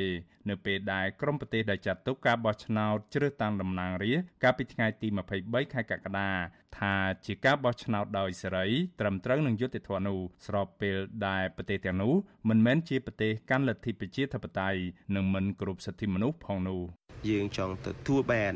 [0.48, 5.08] នៅពេលដែលក្រុមប្រទេសដែលចាត់ទុកការបោះឆ្នោតជ្រើសតាំងតំណាងរាស្ត្រកាលពីថ្ងៃទី
[5.40, 6.30] 23ខែកក្កដា
[6.78, 6.94] ថា
[7.26, 8.66] ជាការបោះឆ្នោតដោយសេរី
[9.00, 10.96] ត្រឹមត្រូវនឹងយុត្តិធម៌នោះស្របពេល
[11.28, 12.14] ដែលប្រទេសទាំងនោះ
[12.48, 14.80] មិនមែនជាប្រទេសកាន់លទ្ធិប្រជាធិបតេយ្យ
[15.14, 16.82] និងមិនគោរពសិទ្ធិមនុស្សផងនោះ
[17.28, 18.54] យើងចង់ទទួលបាន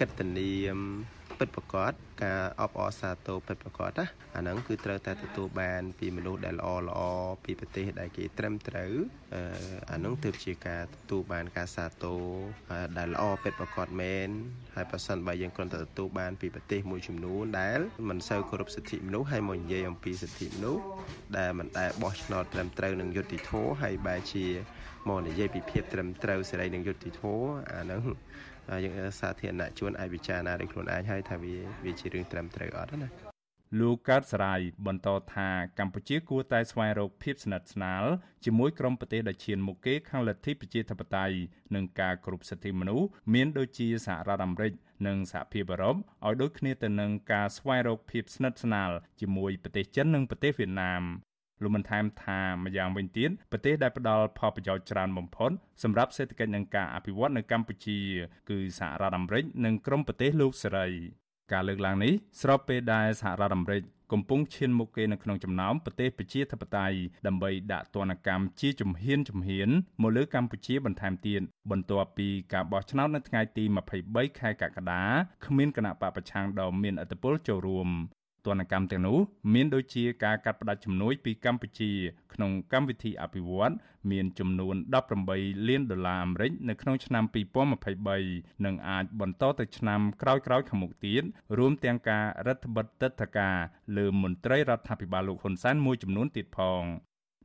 [0.00, 0.78] កិត្តិនាម
[1.38, 1.92] ពិតប្រកប
[2.24, 7.00] ការអបអរសាទរពិតប្រកបណាអាហ្នឹងគឺត្រូវតែទទួលបាន ពីមនុស្សដែលល្អល្អ
[7.44, 8.92] ពីប្រទេសដែលគេត្រឹមត្រូវ
[9.90, 12.22] អាហ្នឹងទើបជាការទទួលបានការសាទរ
[12.98, 14.28] ដែលល្អពិតប្រកបមែន
[14.74, 20.82] ហើយប្រសិនបើយើងគ្រាន់តែទទួលបានពីប្រទេសមួយចំនួនដែលមិនសូវគោរពសិទ្ធិមនុស្សហើយមកនិយាយអំពីសិទ្ធិមនុស្ស
[21.38, 24.46] ដែលមិនដែលបោះឆ្នោតត្រឹមត្រូវនឹងយុត្តិធម៌ហើយបែរជា
[25.08, 28.02] មកនិយាយពីភាពត្រឹមត្រូវសេរីនឹងយុត្តិធម៌អាហ្នឹង
[28.84, 33.08] យើងសាធារណជនអាចពិចារណាដោយខ្លួនឯងហើយថាវាវាជារឿងត្រឹមត្រូវអត់ណា
[33.80, 35.48] លោកកើតសរាយបន្តថា
[35.78, 38.04] កម្ពុជាគួរតែស្វែងរកភាពស្និទ្ធស្នាល
[38.44, 41.36] ជាមួយក្រុមប្រទេសដែលឈានមុខគេខាងលទ្ធិប្រជាធិបតេយ្យ
[41.74, 44.72] និងការគោរពសិទ្ធិមនុស្សមានដូចជាសហរដ្ឋអាមេរិក
[45.06, 51.02] និងសហភាពអឺរ៉ុបឲ្យដូចគ្នាទៅនឹងការស្វែងរកភាពស្និទ្ធស្នាលជាមួយប្រទេសចិននិងប្រទេសវៀតណាម
[51.62, 55.50] លោកបានថែមថាម្យ៉ាងវិញទៀតប្រទេសដែលផ្ដល់ផលប្រយោជន៍ច្រើនបំផុត
[55.82, 57.98] សម្រាប់សេដ្ឋកិច្ចនិងការអភិវឌ្ឍនៅកម្ពុជា
[58.50, 60.88] គឺសហរដ្ឋអាមេរិកនិងក្រុមប្រទេសលោកសេរី
[61.52, 62.12] ការលើកឡើងនេះ
[62.42, 69.68] ស្របពេលដែលសហរដ្ឋអាមេរិកកំពុងឈានមុខគេនៅក្នុងចំណោមប្រទេសប្រជាធិបតេយ្យដើម្បីដាក់ទណ្ឌកម្មជាជំហានជំហាន
[70.02, 71.40] មកលើកម្ពុជាបន្ថែមទៀត
[71.70, 73.64] បន្ទាប់ពីការបោះឆ្នោតនៅថ្ងៃទី
[74.02, 75.02] 23ខែកក្កដា
[75.46, 77.88] គ្មានគណៈបកប្រឆាំងដ៏មានឥទ្ធិពលចូលរួម
[78.46, 79.18] ទណ្ឌកម្មទាំងនោះ
[79.54, 81.90] មានដូចជាការកាត់ផ្តាច់ជំនួយពីកម្ពុជា
[82.34, 83.72] ក្នុងកម្មវិធីអភិវឌ្ឍ
[84.10, 84.76] មានចំនួន
[85.22, 87.24] 18លានដុល្លារអាមេរិកនៅក្នុងឆ្នាំ
[87.94, 91.22] 2023និងអាចបន្តទៅឆ្នាំក្រោយៗខាងមុខទៀត
[91.58, 93.56] រួមទាំងការរដ្ឋបិទទឹកធការ
[93.96, 96.84] លើមន្ត្រីរដ្ឋាភិបាលលោកហ៊ុនសែនមួយចំនួនទៀតផង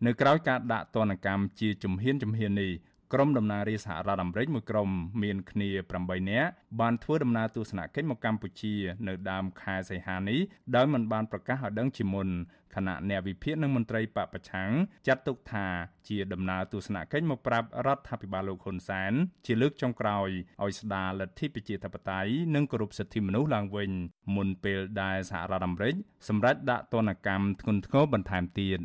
[0.05, 2.71] នៅក្រៅការដាក់ទណ្ឌកម្មជាជំហានជំហាននេះ
[3.13, 4.89] ក្រុមដំណើររាជសហរដ្ឋអាមេរិកមួយក្រុម
[5.23, 5.69] មានគ្នា
[5.99, 8.75] 8នាក់បានធ្វើដំណើរទស្សនកិច្ចមកកម្ពុជា
[9.07, 10.39] នៅដើមខែសីហានេះ
[10.75, 12.27] ដោយមិនបានប្រកាសឲ្យដឹងជាមុន
[12.75, 14.71] គណៈអ្នកវិភាគនិងមន្ត្រីបពប្រឆាំង
[15.07, 15.67] ចាត់ទុកថា
[16.07, 19.13] ជាដំណើរទស្សនកិច្ចមកប្រាប់រដ្ឋាភិបាលលោកហ៊ុនសែន
[19.45, 20.29] ជាលើកចុងក្រោយ
[20.63, 23.91] ឲ្យស្ដារលទ្ធិប្រជាធិបតេយ្យនិងគោរពសិទ្ធិមនុស្សឡើងវិញ
[24.35, 25.95] មុនពេលដែលសហរដ្ឋអាមេរិក
[26.27, 28.81] សម្រេចដាក់ទណ្ឌកម្មធ្ងន់ធ្ងរបន្ថែមទៀត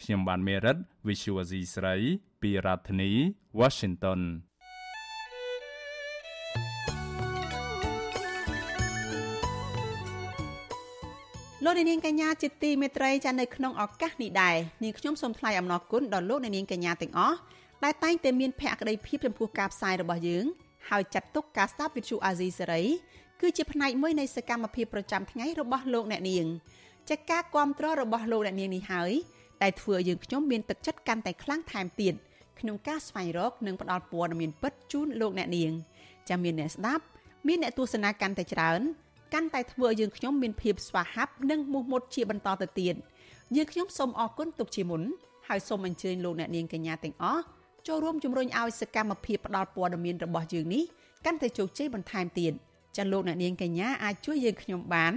[0.00, 1.96] ខ្ញុំបានមេរិត Visual C ស្រី
[2.42, 3.10] ពីរដ្ឋធានី
[3.60, 4.20] Washington
[11.64, 17.36] លោកនាងកញ្ញាជាទីមេត្រីចានៅក្នុងឱកាសនេះដែរនាងខ្ញុំសូមថ្លែងអំណរគុណដល់លោកនាងកញ្ញាទាំងអស់
[17.84, 20.44] ដែលតែងតែមានភក្ដីភាពចំពោះការផ្សាយរបស់យើង
[20.88, 22.82] ហើយចាត់ទុកការស្ដាប់វិទ្យុអាស៊ីសេរី
[23.40, 26.46] គឺជាផ្នែកមួយនៃសកម្មភាពប្រចាំថ្ងៃរបស់លោកអ្នកនាង
[27.10, 29.12] ចាការគ្រប់គ្រងរបស់លោកអ្នកនាងនេះហើយ
[29.62, 32.14] ដែលធ្វើឲ្យយើងខ្ញុំមានទឹកចិត្តកាន់តែខ្លាំងថែមទៀត
[32.60, 35.72] ក្នុងការស្វែងរកនិងផ្តល់ព័ត៌មានពិតជូនលោកអ្នកនាង
[36.28, 37.04] ចាំមានអ្នកស្ដាប់
[37.46, 38.80] មានអ្នកទស្សនាកាន់តែច្រើន
[39.34, 42.94] កាន់តែធ្វើឲ្យយើងខ្ញុំមានភាពស្វាហាប់និងមោះមុតជាបន្តទៅទៀត
[43.56, 45.02] យើងខ្ញុំសូមអរគុណទុកជាមុន
[45.48, 47.42] ហើយសូមអញ្ជើញលោកអ្នកនាងកញ្ញាទាំងអស់
[47.86, 50.84] ចូលរួមជំរុញឲ្យសកម្មភាពផ្តល់ព័ត៌មានរបស់យើងនេះ
[51.26, 52.52] កាន់តែជោគជ័យបន្ថែមទៀត
[52.96, 55.12] ចាលោកអ្នកនាងកញ្ញាអាចជួយយើងខ្ញុំបាន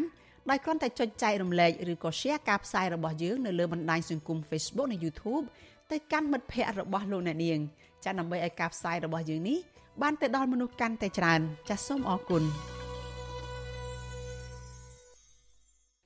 [0.50, 5.46] ដោយគ្រាន់តែចុចចែករំលែកឬក៏ share ការផ្សាយរបស់យើងនៅលើបណ្ដាញសង្គម Facebook និង YouTube
[5.92, 7.60] ទៅកាន់មិត្តភ័ក្តិរបស់លោកអ្នកនាង
[8.04, 9.58] ចាដើម្បីឲ្យការផ្សាយរបស់យើងនេះ
[10.02, 12.44] បានទៅដល់មនុស្សកាន់តែច្រើន ចាសសូមអរគុណ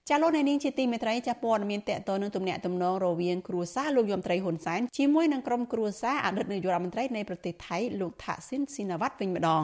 [0.09, 9.63] ចាលោកអ្នកនាងជាទីមេត្រីចាព័ត៌មានតកតនឹងទំនាក់ទំនងរវាងគ្រួសារលោកយមត្រីហ៊ុនសែនជាមួយនឹងក្រុមគ្រួសារអតីតនាយករដ្ឋមន្ត្រីនៃប្រទេសថៃលោកថាក់ស៊ីនស៊ីណាវ៉ាត់វិញម្ដង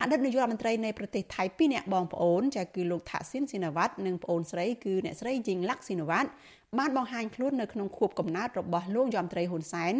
[0.00, 6.30] អតីតនាយករដ្ឋមន្ត្រីនៃប្រទេសថៃពីរនាក់បងប្អូនចាគឺលោកថាក់ស៊ីនស៊ីណាវ៉ាត់និងប្អូនស្រីគឺអ្នកស្រីយីងឡាក់ស៊ីណាវ៉ាត់
[6.78, 9.94] បានបង្ហាញខ្លួននៅក្នុងខួបកំណើតរបស់លោកយមត្រីហ៊ុនសែន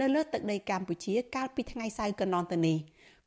[0.00, 2.78] នៅលើទឹកដីកម្ពុជាកាលពីថ្ងៃសៅរ៍កន្លងទៅនេះ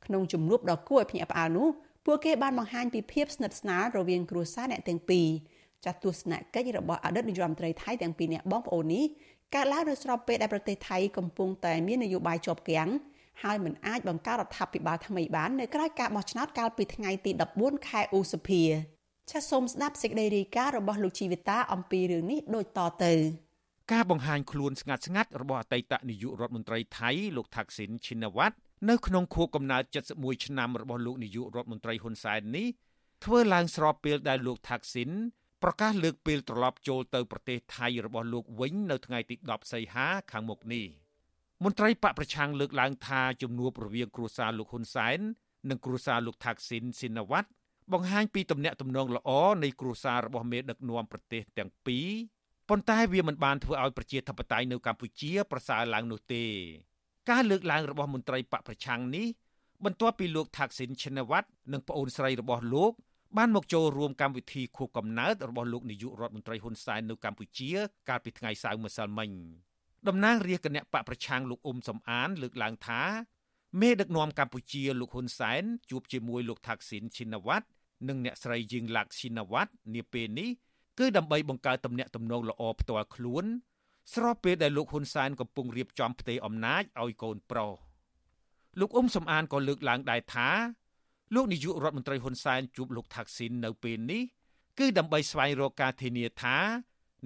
[0.04, 1.68] ក្នុងជំនួបដ៏គួរឲ្យភ្ញាក់ផ្អើលនោះ
[2.06, 5.28] ពួកគេបានបង្ហាញពីភាពស្និទ្ធស្នាលរវាងគ្រួសារអ្នកទាំងពីរ
[5.84, 9.04] ចាត់ទស្សនកិច្ចរបស់អតីតនាយរដ្ឋមន្ត្រីថៃទាំងពីរនាក់បងប្អូននេះ
[9.54, 12.88] កើតឡើងនៅស្របពេលដែលប្រទេសថៃកំពុងតែមាននយោបាយជាប់គាំង
[13.42, 17.30] ហើយមិនអាចបង្កើតរដ្ឋាភិបាលថ្មីបាននៅក្រៅការបោះឆ្នោតកាលពីថ្ងៃទី
[17.60, 18.62] 14ខែឧសភា
[19.30, 23.12] ចាសសូមស្ដាប់សេចក្តីរាយការណ៍របស់លោកជីវិតាអំពីរឿងនេះដូចតទៅ
[23.92, 28.56] ការបង្ហាញខ្លួនស្ងាត់ស្ងាត់របស់អតីតនាយករដ្ឋមន្ត្រីថៃលោកថាក់ស៊ីនឈិនវ៉ាត់
[28.90, 29.82] នៅក្នុងខួបកំណើត
[30.14, 32.68] 71ឆ្នាំរបស់លោកនាយករដ្ឋមន្ត្រីហ៊ុនសែននេះ
[33.24, 35.10] ធ្វើឡើងស្របពេលដែលលោកថាក់ស៊ីន
[35.62, 40.86] ប្រកាសលើកពេលត្រឡប់ចូលទៅប្រទេសថៃរបស់លោកវិញនៅថ្ងៃទី10សីហាខាងមុខនេះ
[41.64, 45.18] មន្ត្រីបកប្រឆាំងលើកឡើងថាជំនួបរវាងគ្រួសារលោកហ៊ុនសែន
[45.70, 47.50] និងគ្រួសារលោកថាក់ស៊ីនស៊ីណាវ៉ាត់
[47.92, 49.30] បង្ហាញពីទំនាក់ទំនងល្អ
[49.62, 52.08] នៃគ្រួសាររបស់មេដឹកនាំប្រទេសទាំងពីរ
[52.68, 56.44] ប៉ុន្តែវាមិនបានធ្វើឲ្យប្រជាធិបតេយ្យនៅកម្ពុជាប្រសើរឡើងនោះទេ
[57.30, 59.26] ការលើកឡើងរបស់មន្ត្រីបកប្រឆាំងនេះ
[59.84, 62.92] បន្ទាប់ពីលោកថាក់ស៊ីនឈិនវ៉ាត់និងប្អូនស្រីរបស់លោក
[63.36, 67.70] បានមកចូលរួមកម្មវិធីខួបកំណើតរបស់លោកនាយករដ្ឋមន្ត្រីហ៊ុនសែននៅកម្ពុជា
[68.08, 69.30] កាលពីថ្ងៃសៅរ៍ម្សិលមិញ
[70.08, 73.02] តំណាងរាជគណៈបកប្រឆាំងលោកអ៊ុំសំអាន លើកឡើងថា
[73.80, 77.66] មេដឹកនាំកម្ពុជាលោកហ៊ុនសែនជួបជាមួយលោកថាក់ស៊ីនឈិនវ៉ាត់
[78.08, 80.50] និងអ្នកស្រីយីងឡាក់ឈិនវ៉ាត់នាពេលនេះ
[80.98, 83.44] គឺដើម្បីបង្កើតទំនាក់ទំនងល្អផ្ទាល់ខ្លួន
[84.14, 87.72] ស្របពេលដែលលោកហ៊ុនសែនកំពុងរៀបចំផ្ទេរអំណាចឲ្យកូនប្រុស
[88.80, 90.48] លោកអ៊ុំសំអានក៏លើកឡើងដែរថា
[91.34, 94.22] លោកនាយករដ្ឋមន្ត្រីហ៊ុនសែនជួបលោកថាក់ស៊ីននៅពេលនេះ
[94.78, 96.56] គឺដើម្បីស្វែងរកការធានាថា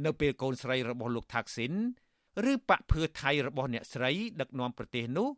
[0.05, 1.73] នៅពេលកូនស្រីរបស់លោកថាក់ស៊ីន
[2.51, 5.29] ឬបកភឿថៃរបស់អ្នកស្រីដឹកនាំប្រទេសនោះ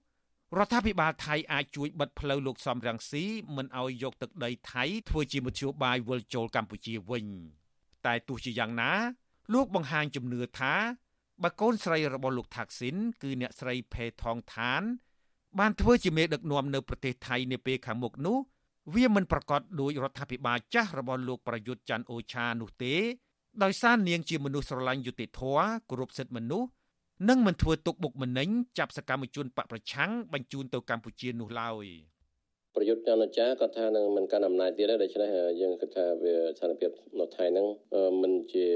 [0.58, 3.24] រដ្ឋាភិបាលថៃអាចជួយបិទផ្លូវលោកសំរងស៊ី
[3.56, 7.26] មិនឲ្យយកទឹកដីថៃធ្វើជាមធ្យោបាយវិលចូលកម្ពុជាវិញ
[8.06, 8.90] តែទោះជាយ៉ាងណា
[9.54, 10.74] លោកបង្ហាញជំនឿថា
[11.42, 14.82] បើកូនស្រីរបស់លោកថាក់ស៊ីនគឺអ្នកស្រីផេថងឋាន
[15.58, 18.38] បានធ្វើជាមេដឹកនាំនៅប្រទេសថៃនាពេលខាងមុខនោះ
[18.94, 22.94] វាមិនប្រកាសដោយរដ្ឋាភិបាលចាស់របស់លោកប្រយុទ្ធច័ន្ទអូឆានោះទេ
[23.62, 26.68] ដោយសារនាងជាមនុស្សស្រឡាញ់យុត្តិធម៌គោរពសិទ្ធិមនុស្ស
[27.28, 28.48] និងមិនធ្វើទុកបុកម្នេញ
[28.78, 31.86] ចាប់សកម្មជនបកប្រឆាំងបញ្ជូនទៅកម្ពុជានោះឡើយ
[32.76, 35.28] ប្រយុទ្ធចន្ទអាចារ្យគាត់ថានឹងមិនកាន់អំណាចទៀតទេដូច្នេះ
[35.60, 37.66] យើងគិតថាវាស្ថានភាពនៅថៃហ្នឹង
[38.22, 38.66] មិនជា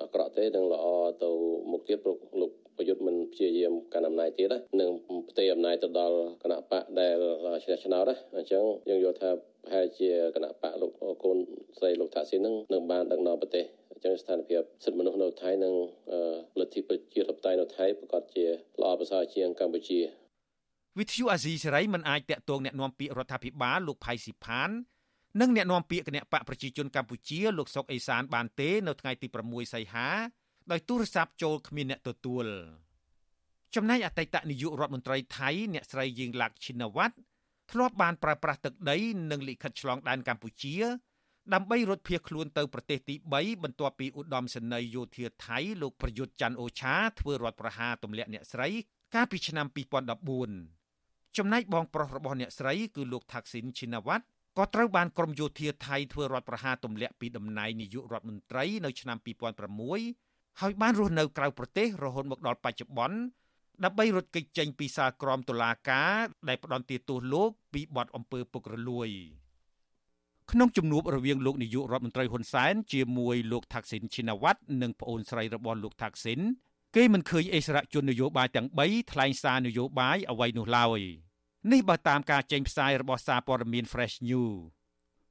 [0.00, 0.84] អាក្រក់ទេនឹងល្អ
[1.22, 1.30] ទៅ
[1.70, 4.90] មុខទៀតព្រោះលោកប្រយុទ្ធមិនព្យាយាមកាន់អំណាចទៀតនឹង
[5.30, 7.16] ផ្ទេរអំណាចទៅដល់គណៈបកដែល
[7.64, 8.04] ឈ្នះឆ្នោត
[8.36, 9.30] អញ្ចឹងយើងយល់ថា
[9.64, 10.90] ប្រហែលជាគណៈបកលោក
[11.24, 11.36] កូន
[11.78, 13.64] ស្រីលោកថាក់ស៊ីននឹងនឹងបានដឹកនាំប្រទេស
[13.96, 15.74] អញ្ចឹងស្ថានភាពសិទ្ធិមនុស្សនៅថៃនិង
[16.60, 18.46] លទ្ធិប្រជាធិបតេយ្យនៅថៃប្រកាសជា
[18.80, 20.00] ល្អប្រសើរជាងកម្ពុជា
[20.98, 24.70] វិទ្យុអាស៊ីសេរីមិនអាចតាក់ទងអ្នកណាំពាក្យរដ្ឋាភិបាលលោកផៃស៊ីផាន
[25.40, 30.08] និងអ្នកណាំពាក្យគណៈបកប្រជាជនកម្ពុជាលោកសុកអេសានបានទេនៅថ្ងៃទី6សីហា
[30.70, 32.46] ដោយទូរស័ព្ទចូលគ្មានអ្នកទទួល
[33.74, 37.12] ចំណែកអតីតនាយករដ្ឋមន្ត្រីថៃអ្នកស្រីយីងឡាក់ឈិនវ័ត
[37.72, 38.96] ធ្លាប់បានប្រើប្រាស់ទឹកដី
[39.30, 40.74] និងលិខិតឆ្លងដែនកម្ពុជា
[41.54, 48.68] ដើម្បីរត់ភៀសខ្លួនទៅប្រទេសទី3បន្ទាប់ពីឧត្តមសេនីយ៍យោធាថៃលោកប្រយុទ្ធច័ន្ទអូឆាធ្វើរដ្ឋប្រហារទម្លាក់អ្នកស្រី
[49.14, 49.66] កាលពីឆ្នាំ
[50.52, 54.24] 2014ចំណែកបងប្រុសរបស់អ្នកស្រីគឺលោកថាក់ស៊ីនឈិនវ៉ាត់
[54.58, 59.18] ក៏ត្រូវបានក្រមយោធាថៃធ្វើរដ្ឋប្រហារទម្លាក់ពីតំណែងនាយករដ្ឋមន្ត្រីនៅឆ្នាំ
[59.88, 63.18] 2006ហើយបានរស់នៅក្រៅប្រទេសរហូតមកដល់បច្ចុប្បន្ន
[63.84, 66.14] ដើម្បីរត់គេចចេញពីសាលក្រមតុលាការ
[66.48, 69.08] ដែលផ្ដន្ទាទោសលោកពីបទអំពើពុករលួយ
[70.52, 76.40] ក្នុងជំនួបរវាងលោកនាយករដ្ឋមន្ត្រីហ៊ុនសែនជាមួយលោកថាក់ស៊ីនឈិណាវ៉ាត់និងប្អូនស្រីរបស់លោកថាក់ស៊ីន
[76.96, 81.00] គេមិនឃើញអិសរាជជននយោបាយទាំង3ថ្លែងសារនយោបាយអ្វីនោះឡើយ
[81.72, 84.54] នេះបើតាមការចេញផ្សាយរបស់សារព័ត៌មាន Fresh News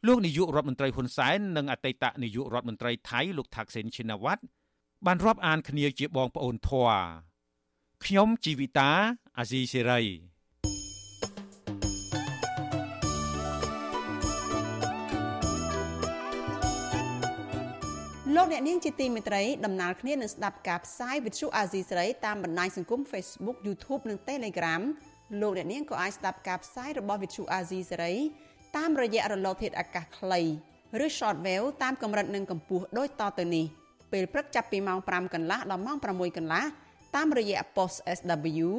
[0.08, 4.44] លោកនាយករដ្ឋមន្ត្រីហ៊ុនសែននិងអតីតនាយករដ្ឋមន្ត្រីថៃលោកថាក់ស៊ីនឈិណាវ៉ាត់
[5.06, 6.96] បានរាប់អានគ្នាជាបងប្អូនធွာ
[8.06, 8.92] ខ្ញុំជីវិតា
[9.38, 10.02] អាស៊ីសេរី
[18.36, 24.82] លោកអ្នកនាងជាទីមេត្រីដំណើរគ្នានឹងស្ដាប់ការផ្សាយវិទ្យុអាស៊ីសេរីតាមបណ្ដាញសង្គម Facebook YouTube និង Telegram
[25.42, 28.14] លោកអ្នកនាងក៏អាចស្ដាប់ការផ្សាយរបស់វិទ្យុអាស៊ីសេរី
[28.78, 30.42] តាមរយៈរលកធាតុអាកាសខ្លី
[31.06, 33.66] ឬ Shortwave តាមកម្រិតនិងកម្ពស់ដូចតទៅនេះ
[34.12, 36.64] ពេលព្រឹកចាប់ពីម៉ោង5កន្លះដល់ម៉ោង6កន្លះ
[37.16, 38.70] តាមរយៈ post SW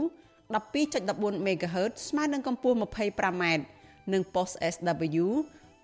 [0.54, 3.44] 12.14 MHz ស្មើនឹងកម្ពស់ 25m
[4.12, 5.26] និង post SW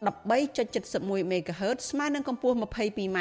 [0.06, 3.20] 13.71 MHz ស្មើនឹងកម្ពស់ 22m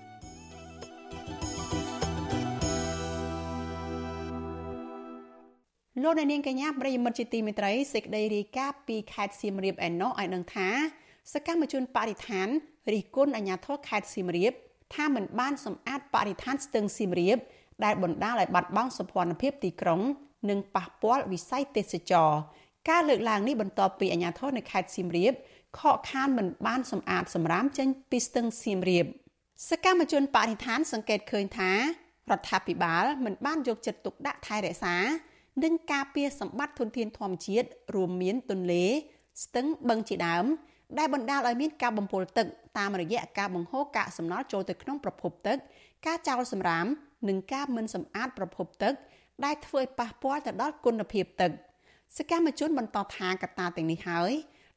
[6.03, 10.69] លោកអ្នកនាងកញ្ញាប្រិយមិត្តជាទីមេត្រីសេចក្តីរាយការណ៍ពីខេត្តសៀមរាបឯណោះឲ្យដឹងថា
[11.33, 12.47] សកម្មជនបរិស្ថាន
[12.93, 14.53] រិះគន់អាជ្ញាធរខេត្តសៀមរាប
[14.95, 17.37] ថាមិនបានសម្អាតបរិស្ថានស្ទឹងសៀមរាប
[17.83, 20.01] ដែលបណ្ដាលឲ្យបាត់បង់សម្ព័ន្ធភាពទីក្រុង
[20.49, 22.29] និងប៉ះពាល់វិស័យទេសចរ
[22.89, 25.33] ការលើកឡើងនេះបន្ទាប់ពីអាជ្ញាធរនៅខេត្តសៀមរាប
[25.79, 29.05] ខកខានមិនបានសម្អាតសម្រាមចេញពីស្ទឹងសៀមរាប
[29.69, 31.77] សកម្មជនបរិស្ថាន សង្កេតឃើញថារ
[32.37, 34.95] ដ្ឋាភិបាលមិនបានយកចិត្តទុកដាក់ថែរក្សា
[35.63, 38.85] និងការពារសម្បត្តិធនធានធម្មជាតិរួមមានទន្លេ
[39.43, 40.45] ស្ទឹងបឹងជាដើម
[40.97, 45.57] ដែលបណ្ដាលឲ្យមានការបំពុលទឹកតាមរយៈការបង្ហូរកាកសំណល់ចូលទៅក្នុងប្រភពទឹក
[46.05, 46.85] ការចោលសំរាម
[47.27, 48.93] និងការមិនសម្អាតប្រភពទឹក
[49.45, 51.51] ដែលធ្វើឲ្យប៉ះពាល់ទៅដល់គុណភាពទឹក
[52.17, 54.31] សកម្មជនបន្តថាកត្តាទាំងនេះហើយ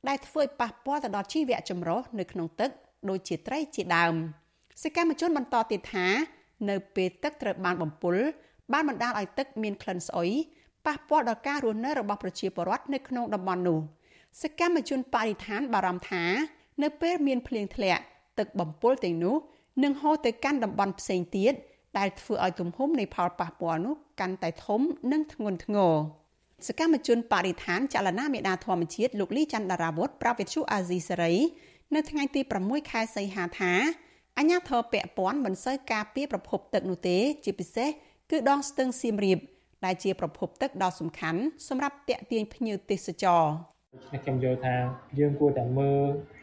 [0.08, 2.70] ដែលធ្វើឲ្យប៉ះពាល់ទៅដល់ជីវៈចម្រុះនៅក្នុងទឹក
[3.08, 4.14] ដូចជាត្រីជាដើម
[4.82, 6.06] សកម្មជនបន្តទៀតថា
[6.68, 8.16] នៅពេលទឹកត្រូវបានបំពុល
[8.72, 10.30] បានបណ្ដាលឲ្យទឹកមានក្លិនស្អុយ
[10.86, 13.78] ប៉ះពាល់ដល់ការរស់នៅរបស់ប្រជាពលរដ្ឋនៅក្នុងតំបន់នោះ
[14.42, 16.24] សកម្មជនបរិស្ថានបារម្ភថា
[16.82, 18.02] នៅពេលមានភ្លៀងធ្លាក់
[18.38, 19.36] ទឹកបំពុលទាំងនោះ
[19.82, 21.52] នឹងហូរទៅកាន់តំបន់ផ្សេងទៀត
[21.98, 24.80] ដែលធ្វើឲ្យទំហំនៃផលប៉ះពាល់នោះកាន់តែធំ
[25.12, 25.94] និងធ្ងន់ធ្ងរ
[26.66, 31.34] សកម្មជនបរិស្ថានចលនាមេដាធម្មជាតិលោកលីច័ន្ទដារាវុធប្រាប់វិទ្យុអាស៊ីសេរី
[31.94, 33.72] នៅថ្ងៃទី6ខែសីហាថា
[34.38, 37.88] អញ្ញាធរពពាន់មិនសូវការពារប្រភពទឹកនោះទេ ជាពិសេស
[38.30, 39.38] គឺដងស្ទឹងសៀមរាប
[39.84, 43.44] ដែលជាប្រភពទឹកដ៏សំខាន់សម្រាប់តាក់ទាញភ្ញៀវទេសចរ
[44.24, 44.74] ខ្ញុំយល់ថា
[45.18, 46.02] យើងគួរតែមើល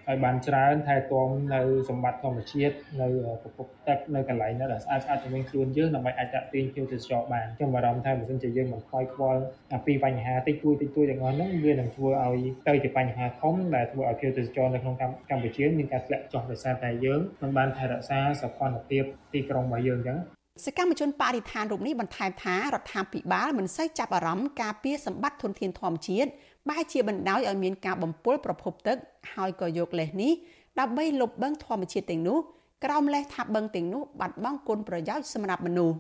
[0.10, 3.08] ឲ្យបានច្រើនថែទាំនៅសម្បត្តិធម្មជាតិនៅ
[3.42, 9.42] ប្រភពទឹកនៅកន្លែងនោះដែលស្អាតស្អាតជំនាញខ្លួនយើងដើម្បីអាចតាក់ទាញភ្ញៀវទេសចរបានខ្ញុំបារម្ភថាបើសិនជាយើងមិនខ្វាយខ្វល់
[9.86, 14.96] ពីបញ្ហាតិចតួចតិចតួចទាំងអស់ហ្នឹងវានឹងធ្វើឲ្យទៅជាបញ្ហាធំដែលធ្វើឲ្យភ្ញៀវទេសចរនៅក្នុង
[15.30, 20.20] កម្ពុជាមានការធ្លាក់ចុះដោយសារតែយើងមិនបានថែរក្សាសោភ័ណភាពទីក្រុងរបស់យើងអញ្ចឹង
[20.66, 26.30] សកម្មជនបរិស្ថានរូបនេះបន្ថែមថារដ្ឋាភិបាលមិនសូវចាប់អារម្មណ៍ការពារសម្បត្តិធនធានធម្មជាតិ
[26.70, 28.98] បែរជាបណ្ដោយឲ្យមានការបំពុលប្រភពទឹក
[29.34, 30.32] ហើយក៏យកលេសនេះ
[30.80, 32.38] ដើម្បីលុបបឹងធម្មជាតិទាំងនោះ
[32.86, 35.96] ក្រោមលេសថាបឹងទាំងនោះបាត់បង់គុណប្រយោជន៍សម្រាប់មនុស្ស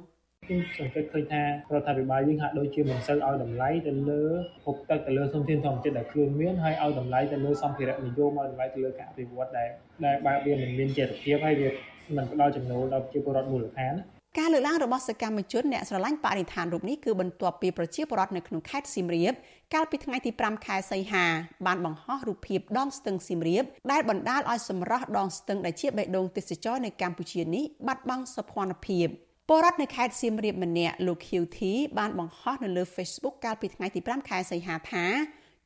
[0.47, 1.47] ខ្ញុំសង្កេតឃើញថារ
[1.79, 4.23] ដ្ឋាភិបាលយើងហាក់ដូចជាមិនសូវឲ្យតម្លៃទៅលើ
[4.65, 9.69] ភពទឹកទៅលើធនធានធម្មជាតិដែលខ្លួនមានហើយឲ្យតម្លៃទៅលើសម្ភារៈនិយមឲ្យតម្លៃទៅលើការអភិវឌ្ឍដែល
[10.05, 11.69] ដែលបើវាមិនមានចេតភាពហើយវា
[12.17, 13.93] មិនផ្ដល់ចំណូលដល់ប្រជាពលរដ្ឋមូលដ្ឋាន
[14.39, 19.33] ការលើកឡើងរបស់សកម្មជនអ្នកស្រឡាញ់បរិស្ថានរូបនេះគឺបន្ទាប់ពីប្រជាពលរដ្ឋនៅក្នុងខេត្តសៀមរាប
[19.73, 21.25] កាលពីថ្ងៃទី5ខែសីហា
[21.65, 29.07] បានបង្ហោះរូបភាពដងស្ទឹងសៀមរាបដែលបណ្ដាលឲ្យសម្រស់ដងស្ទឹងដែលជាបេះដូងទេសចរនៅកម្ពុជានេះបាត់បង់សោភ័ណភាព
[29.49, 31.59] ពលរដ្ឋនៅខេត្តសៀមរាបម្នាក់លោក QT
[31.99, 35.05] បានបង្ហោះនៅលើ Facebook កាលពីថ្ងៃទី5ខែសីហាថា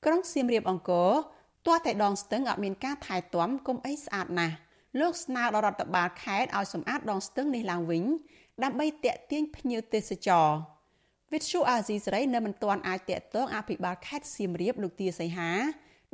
[0.06, 1.12] ក្រុងសៀមរាបអង្គរ
[1.66, 4.56] ទាស់តែដងស្ទឹងអត់មានការថែទាំគុំអីស្អាតណាស់
[5.00, 8.04] លោកស្នើដល់រដ្ឋបាលខេត្តឲ្យសម្អាតដងស្ទឹងនេះឡើងវិញ
[8.64, 10.48] ដើម្បីតាក់ទាញភ្ញៀវទេសចរ
[11.34, 15.52] វិទ្យុអាស៊ីសេរីនៅមិនទាន់អាចតាក់ទងអភិបាលខេត្តសៀមរាបលោកទាសីហា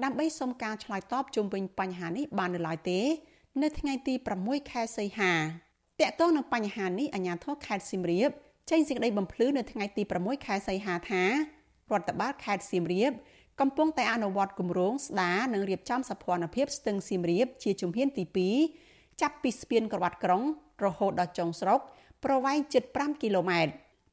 [0.04, 3.00] ដើម្បីសុំការឆ្លើយតបជុំវិញបញ្ហានេះបាននៅឡើយទេ
[3.62, 5.34] នៅថ្ងៃទី6ខែសីហា
[6.00, 8.30] តាក់ទងនឹងបញ្ហានេះអាជ្ញាធរខេត្តសៀមរាប
[8.70, 11.30] ចេញសេចក្តីបំភ្លឺនៅថ្ងៃទី6ខែសីហាថារ
[12.00, 13.12] ដ្ឋបាលខេត្តសៀមរាប
[13.60, 18.24] កំពុងតែអនុវត្តគម្រោងស្ដារនិងរៀបចំសភនភាពស្ទឹងសៀមរាបជាជំហានទី
[18.74, 20.44] 2ចាប់ពីស្ពានក្រវ៉ាត់ក្រុង
[20.86, 21.80] រហូតដល់ចុងស្រុក
[22.26, 23.72] ប្រវែងជិត5គីឡូម៉ែត្រ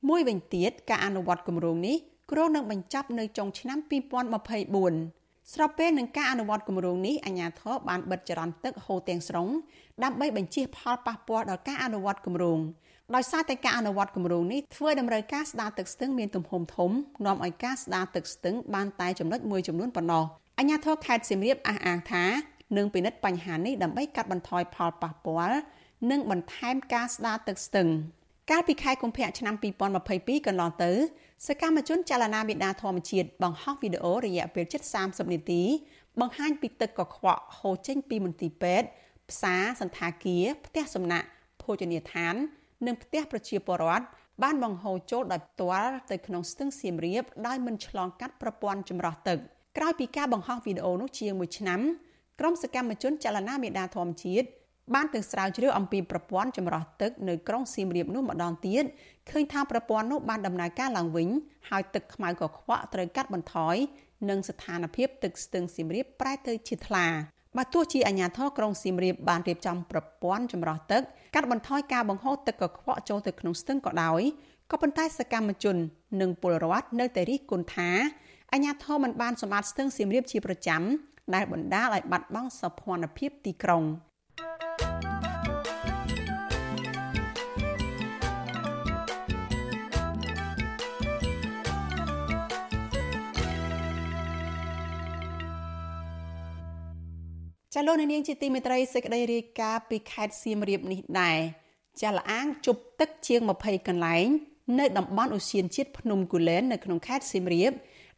[0.08, 1.96] មួយវិញទៀតការអនុវត្តគម្រោងនេះ
[2.32, 9.48] គ្រោងនឹងបញ្ចប់នៅចុងឆ្នាំ2024ស្របពេលនឹងការអនុវត្តគម្រោងនេះអាជ្ញាធរបានបិទចរន្តទឹកហូរទាំងស្រុង
[10.04, 12.58] ដើម្បីបញ្ជៀសផលប៉ះពាល់ដល់ការអនុវត្តគម្រោង
[13.14, 16.90] ដោយសារតែការអនុវត្តគម្រោងនេះធ្វើតម្រូវការស្ដារទឹកស្ទឹងមានទំហំធំ
[17.26, 20.24] នាំឲ្យការស្ដារទឹកស្ទឹងបានតែចំណុចមួយចំនួនប៉ុណ្ណោះ
[20.58, 22.24] អាជ្ញាធរខេត្តសៀមរាបអះអាងថា
[22.76, 25.58] នឹងពិនិត្យបញ្ហានេះដើម្បីកាត់បន្ថយផលប៉ះពាល់
[26.10, 27.88] និងបន្ថែមការស្ដារទឹកស្ទឹង
[28.50, 29.54] កាលពីខែកុម្ភៈឆ្នាំ
[30.00, 30.90] 2022កន្លងទៅ
[31.46, 35.62] សកម្មជនចលនាមេដាធម្មជាតិបង្ហោះវីដេអូរយៈពេលជិត30នាទី
[36.20, 38.88] បង្ហាញពីទឹកកខ្វក់ហូរចេញពីមន្ទីរពេទ្យ
[39.30, 41.26] ផ្សារសន្តាគារផ្ទះសំណាក់
[41.62, 42.34] ភោជនីយដ្ឋាន
[42.86, 44.04] និងផ្ទះប្រជាពលរដ្ឋ
[44.42, 49.38] បានបង្ហូរចូលដោយផ្ទាល់ទៅក្នុងស្ទឹងសៀមរាបដោយមិនឆ្លងកាត់ប្រព័ន្ធចម្រោះទឹក
[49.76, 51.80] ក្រោយពីការបង្ហោះវីដេអូនោះជាង1ឆ្នាំ
[52.40, 54.48] ក្រុមសកម្មជនចលនាមេដាធម្មជាតិ
[54.94, 58.84] បានទៅស្រាវជ្រាវអំពីប្រព័ន្ធចម្រោះទឹកនៅក្រុងសៀមរាបនោះម្ដងទៀត
[59.30, 61.28] ឃើញថាប្រព័ន្ធនោះបានដំណើរការឡើងវិញ
[61.68, 63.76] ហើយទឹកខ្មៅកខ្វក់ត្រូវកាត់បន្ថយ
[64.28, 67.06] និងស្ថានភាពទឹកស្ទឹងសៀមរាបប្រែទៅជាថ្លា
[67.56, 71.02] បើទោះជាអាជ្ញាធរក្រុងសៀមរាបបានរៀបចំប្រព័ន្ធចម្រោះទឹក
[71.34, 74.22] កាត់បន្ថយការបង្ហូរទឹកកខ្វក់ចូលទៅក្នុងស្ទឹងក៏ដោយ
[74.70, 75.76] ក៏ប៉ុន្តែសកម្មជន
[76.20, 77.90] និងពលរដ្ឋនៅតែរិះគន់ថា
[78.52, 80.82] អាជ្ញាធរមិនបានសម្អាតស្ទឹងសៀមរាបជាប្រចាំ
[81.34, 83.84] ដែលបណ្ដាលឲ្យបាត់បង់សោភ័ណភាពទីក្រុង
[97.74, 101.38] ចាលោកនាងជាទីមេត្រីសេចក្តីរាយការណ៍ពីខេត្តសៀមរាបនេះដែរ
[102.02, 104.26] ចាលអាងជប់ទឹកជាង20កន្លែង
[104.78, 107.72] នៅតំបន់ឧស្សាហជាតិភ្នំគូលែននៅក្នុងខេត្តសៀមរាប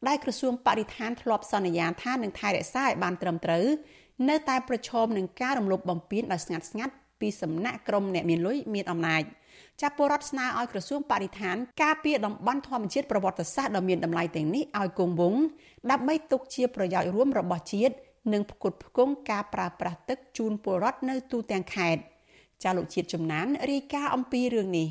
[0.08, 3.66] ដែលក្រសួងបរិស្ថានធ្លាប់សន្យាថានឹងថែរក្សាឲ្យបានត្រឹមត្រូវ
[4.28, 9.22] នៅតែប្រឈមនឹងការរំលោភបំពានដោយស្ងាត់ស្ងាត់ពីសំណាក់ក្រុមអ្នកមានលុយមានអំណាច
[9.80, 15.42] ចាប់ពលរដ្ឋស្នើឲ្យក្រសួងបរិស្ថានការពារតំបន់ធម្មជាតិប្រវត្តិសាស្ត្រដ៏មានតម្លៃទាំងនេះឲ្យគង់វង្ស
[15.90, 17.94] ដើម្បីទុកជាប្រយោជន៍រួមរបស់ជាតិ
[18.32, 22.02] និងផ្គត់ផ្គង់ការប្រើប្រាស់ទឹកជូនពលរដ្ឋនៅទូទាំងខេត្ត
[22.62, 24.88] ចាលោកជាតិចំណានរាយការណ៍អំពីរឿងនេះ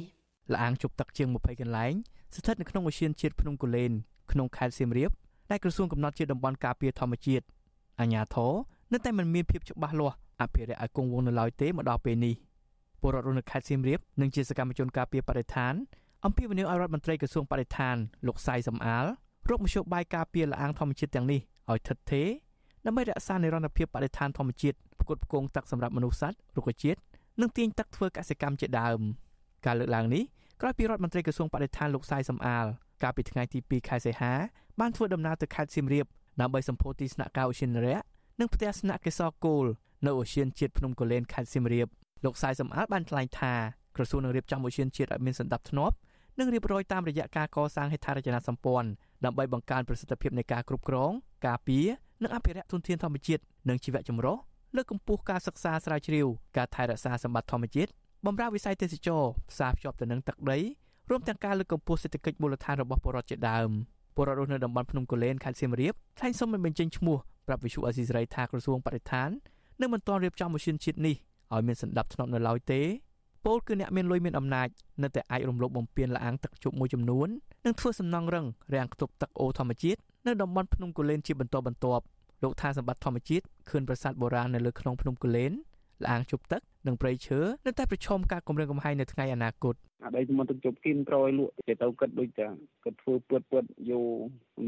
[0.56, 1.94] លាងជប់ទឹកជាង20កន្លែង
[2.36, 3.92] ស្ថិតនៅក្នុងឧទ្យានជាតិភ្នំកូលែន
[4.32, 5.12] ក្នុងខេត្តសៀមរាប
[5.52, 7.46] ដែលក្រសួងកំណត់ជាតំបន់ការពារធម្មជាតិ
[8.00, 8.54] អាជ្ញាធរ
[8.94, 12.36] នៅតែមិនមានភាពច្បាស់លាស់អភិរក្សឲ្យគង់វង្សនៅឡើយទេមកដល់ពេលនេះ
[13.02, 15.74] ពលរដ្ឋនៅខេត្តសៀមរាបនិងជាសកម្មជនការពារបរិស្ថាន
[16.26, 17.96] អំពាវនាវឲ្យរដ្ឋមន្ត្រីក្រសួងបរិស្ថាន
[18.28, 19.06] លោកសៃសំអាល
[19.50, 21.40] រកមធ្យោបាយការពារលាងធម្មជាតិទាំងនេះ
[21.72, 22.28] ឲ្យថិតថេរ
[22.90, 27.00] ដើម្បីរក្សានិរន្តរភាពបរិស្ថានធម្មជាតិផ្គត់ផ្គង់ទឹកសម្រាប់មនុស្សសត្វរុក្ខជាតិ
[27.42, 29.00] និងទាញទឹកធ្វើកសិកម្មជាដើម
[29.66, 30.24] ការលើកឡើងនេះ
[30.62, 32.66] ក្រោយពីរដ្ឋមន្ត្រីក្រសួងបរិស្ថានលោកសៃសំអាល
[33.04, 34.34] កាលពីថ្ងៃទី2ខែសីហា
[34.80, 36.06] បានធ្វើដំណើរទៅខេត្តសៀមរាប
[36.42, 38.00] ដើម្បីសម្ពោធទីស្នាក់ការឧទ្យានរៈ
[38.40, 39.66] និងផ្ទះស្នាក់កេសរគោល
[40.06, 41.88] នៅឧទ្យានជាតិភ្នំកូលែនខេត្តសៀមរាប
[42.26, 43.54] លោកសៃសំអាលបានថ្លែងថា
[43.96, 45.96] ក្រសួងនឹងរៀបចំឧទ្យានជាតិឲ្យមានសន្តិភាពធ្នាប់
[46.40, 48.90] និងរៀបរយតាមរយៈការកសាងហេដ្ឋារចនាសម្ព័ន្ធ
[49.26, 51.12] ដើម្បីបង្កើនប្រសិទ្ធភាពនៃការគ្រប់គ្រង
[51.48, 51.88] ការពារ
[52.24, 54.38] និងអភិរក្សធនធានធម្មជាតិនិងជីវៈចម្រុះ
[54.76, 57.92] លើកកម្ពស់ការសិក្សាស្រាវជ្រាវការថែរក្សាសម្បត្តិធម្មជាតិ
[58.26, 60.60] បម្រើវិស័យទេសចរផ្សារភ្ជាប់ទៅនឹងទឹកដី
[61.10, 63.70] រួមទាំងការលើកកម្ពស់សេដ្ឋកិច្ចមូលដ្ឋានរបស់ពលរដ្ឋជាដើម
[64.16, 67.18] ពលរដ្ឋរស់នៅតំបន់ភ្នំកូលែនខេត្តសៀមរាបថ្លែងសុំមិនបញ្ចេញឈ្មោះ
[67.48, 69.30] ប្រាប់វិសុអេស៊ីសរ៉ៃថាក្រសួងបរិស្ថាន
[69.82, 71.16] នឹងមិនទាន់រៀបចំម៉ាស៊ីនជាតិនេះ
[71.54, 72.82] ឲ្យមានសន្តិភាពធ្នាប់នៅឡើយទេ
[73.46, 74.68] ពលគឺអ្នកមានលុយមានអំណាច
[75.04, 77.28] នៅតែអាចរំលោភបំពានលាងទឹកជប់មួយចំនួន
[77.66, 82.04] និងធ្វើសំណង់រឹងរាំងខ្ទប់ទឹកអូរធម្មជាតិ នៅតំបន់ភ្នំកូលែនជាបន្តបន្ទាប់
[82.44, 85.52] លោកថាសម្បត្តិធម្មជាតិខឿនប្រាសាទបុរាណនៅលើខ្នងភ្នំកូលែន
[86.08, 92.48] លាងជប់ទឹកនិងព្រៃឈើនៅតែប្រឈមការគំរាមកំហែងនៅថ្ងៃអនាគតអាដីមិនទៅជប់គិនក្រោយលក់គេទៅគិតដូចតែ
[92.84, 93.60] គិតធ្វើពើពើ
[93.92, 94.02] យោ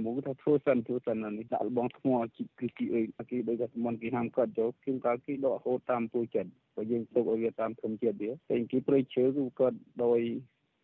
[0.06, 10.20] មកថាធ្វើសិនធ្វើសិននេះដាក់លបងថ្មជីគឺគីអីគេដូចតែមិនគេហាមគាត់យកគិនកាលគេដកហូតតាមពូចិត្តបើយើងទុកឲ្យវាតាមធម្មជាតិវាតែគេព្រៃឈើគឺគាត់ដោយ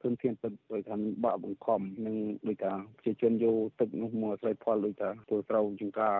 [0.01, 2.15] ធនធានទឹកដោយថាបាក់បង្ខំនិង
[2.47, 6.17] ដោយថាប្រជាជនយកទឹកនោះមកស្រោចផលដោយថាធ្វើត្រូវចង្ការ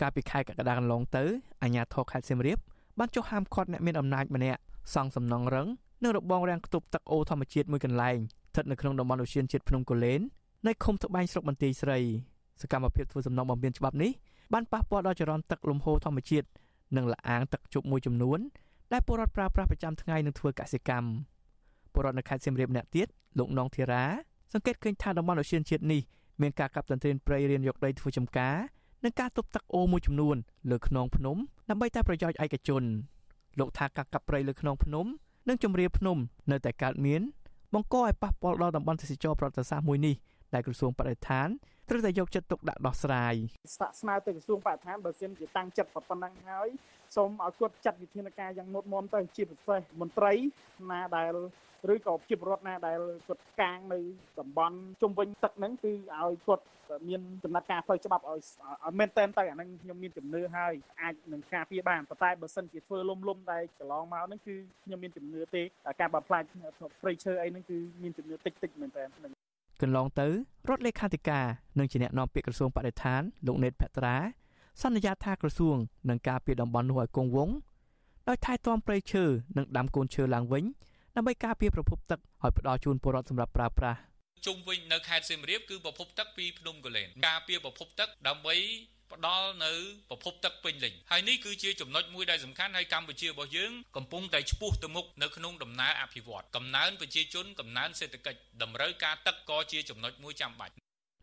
[0.00, 1.24] កាលពីខែកក្កដាកន្លងទៅ
[1.62, 2.58] អាជ្ញាធរខេត្តសៀមរាប
[2.98, 4.60] បានចុះហាមឃាត់អ្នកមានអំណាចម្នាក់
[4.94, 5.68] សង់សំណង់រឹង
[6.02, 8.16] និងរបងរាំងខ្ទប់ទឹកអូរធម្មជាតិមួយកន្លែង
[8.50, 10.20] ស្ថិតនៅក្នុងតំបន់ឧទ្យានជាតិភ្នំកូលែន
[10.66, 11.98] នៅឃុំត្បែងស្រុកបន្ទាយស្រី
[12.62, 14.10] សកម្មភាពធ្វើសំណង់បំពេញច្បាប់នេះ
[14.52, 16.46] បានប៉ះពាល់ដល់ចរន្តទឹកលំហូរធម្មជាតិ
[16.96, 18.38] និងលអាងទឹកជប់មួយចំនួន
[18.92, 21.08] ដែលពលរដ្ឋប្រើប្រាស់ប្រចាំថ្ងៃនឹងធ្វើកសិកម្ម
[21.94, 23.06] ពលរដ្ឋនៅខេត្តសៀមរាបម្នាក់ទៀត
[23.38, 24.04] លោកនងធីរ៉ា
[24.52, 26.00] សង្កេតឃើញថាតំបន់ឧទ្យានជាតិនេះ
[26.42, 28.56] មានការកាប់ទន្ទ្រានព្រៃរៀនយកដីធ្វើចម្ការ
[29.04, 30.36] និងការទប់ទឹកអូរមួយចំនួន
[30.70, 31.36] លើខ្នងភ្នំ
[31.70, 32.82] ដើម្បីតែប្រយោជន៍ឯកជន
[33.58, 35.06] លោកថាការកាប់ព្រៃលើខ្នងភ្នំ
[35.48, 36.16] និងជំរាលភ្នំ
[36.50, 37.22] នៅតែកើតមាន
[37.74, 40.14] បង្កឲ្យប៉ះពាល់ដល់តំបន់ទេសចរប្រវត្តិសាស្ត្រមួយនេះ
[40.54, 41.48] ដែលក្រសួងបរិស្ថាន
[41.88, 43.34] ត្រូវតែយកចិត្តទុកដាក់ដោះស្រាយ
[43.74, 46.68] ស្នាក់ស្នើទៅក្រសួងបរិស្ថានបើសិនជាតាំងចិត្តប៉ុណ្ណឹងហើយ
[47.16, 50.32] សូមឲ្យគាត់ចាត់វិធានការយ៉ាងមុតមមទៅជាពិសេសមន្ត្រី
[50.90, 51.36] ណាដែល
[51.92, 53.98] ឬក៏ជាពលរដ្ឋណាដែលគាត់កាងនៅ
[54.40, 56.64] តំបន់ជុំវិញទឹកហ្នឹងគឺឲ្យគាត់
[57.08, 58.40] មានដំណាត់ការផ្លូវច្បាប់ឲ្យ
[58.84, 64.54] ឲ្យមែនតែនទៅអាហ្នឹងខ្ញុំមានជំនឿហើយអាចនឹងការពារបានប៉ុន្តែបើសិនជាធ្វើលំលំតែកន្លងមកហ្នឹងគឺ
[64.84, 65.62] ខ្ញុំមានជំនឿទេ
[66.00, 66.42] ការបំផ្លាញ
[67.02, 69.04] ព្រៃឈើអីហ្នឹងគឺមានជំនឿតិចតិចមែនតើ
[69.82, 70.26] កន្លងទៅ
[70.68, 71.46] រដ្ឋលេខាធិការ
[71.78, 74.16] និងជាអ្នកនាំពាក្យក្រសួងបរិស្ថានលោកណេតភត្រា
[74.82, 75.76] សន្យាថាក្រសួង
[76.08, 77.54] នឹងការពារតំបន់នោះឲ្យគង់វង្ស
[78.28, 79.24] ដោយថែទាំព្រៃឈើ
[79.56, 80.64] និងដាំកូនឈើឡើងវិញ
[81.16, 83.98] ដើម្បីការពារប្រភពទឹកឲ្យផ្ដល់ជូនពលរដ្ឋសម្រាប់ប្រើប្រាស់
[84.46, 88.56] ជុំវិញនៅខេត្តសៀមរាបគឺប្រភពទឹកពីភ្នំកលែនការពារប្រភពទឹកដើម្បី
[89.12, 89.72] ផ្ដល់នៅ
[90.10, 100.72] ប្រភពទឹកពេញលេញហើយនេះគឺជាចំណុចមួយដែលសំខាន់ហើយកម្ពុជារបស់យើងកំពុងតែឆ្ពោះទៅមុខនៅក្នុងដំណើរអភិវឌ្ឍកំណើនប្រជាជនកំណើនសេដ្ឋកិច្ចតម្រូវការទឹកក៏ជាចំណុចមួយចាំបាច់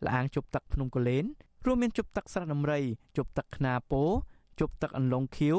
[0.08, 1.24] លាងជប់ទឹកភ្នំកលែន
[1.68, 2.80] រួមមានជប់ទឹកស្រះដំរី
[3.16, 4.02] ជប់ទឹកខ្នាពោ
[4.60, 5.56] ជប់ទឹកអន្លង់ខៀវ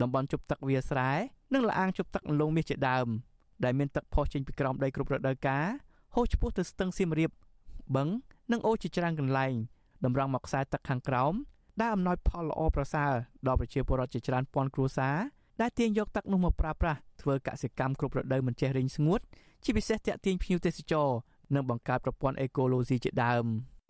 [0.00, 1.10] តំបន់ជប់ទឹកវាស្រែ
[1.54, 3.06] និងលាងជប់ទឹកអន្លង់មាសជាដើម
[3.64, 5.66] ដែលមានទឹកផុសចេញពីក្រោមដីគ្រប់រដូវកាល
[6.14, 7.30] ហូរឆ្ពោះទៅស្ទឹងសៀមរាប
[7.96, 8.08] បឹង
[8.52, 9.54] និងអូរជាច្រើនកន្លែង
[10.04, 11.34] តម្រង់មកខ្សែទឹកខាងក្រោម
[11.80, 13.12] ដែលអំណោយផលល្អប្រសើរ
[13.46, 15.16] ដល់ប្រជាពលរដ្ឋជាច្រើនពាន់គ្រួសារ
[15.60, 19.20] ដែលទាញយកទឹកនោះមកប្រើប្រាស់ធ្វើកសិកម្មគ្រប់រដូវមិនចេះរីងស្ងួត
[19.64, 21.08] ជាពិសេសតាក់ទាញភ្ញៀវទេសចរ
[21.54, 23.44] និងបង្កើតប្រព័ន្ធអេកូឡូស៊ីជាដើម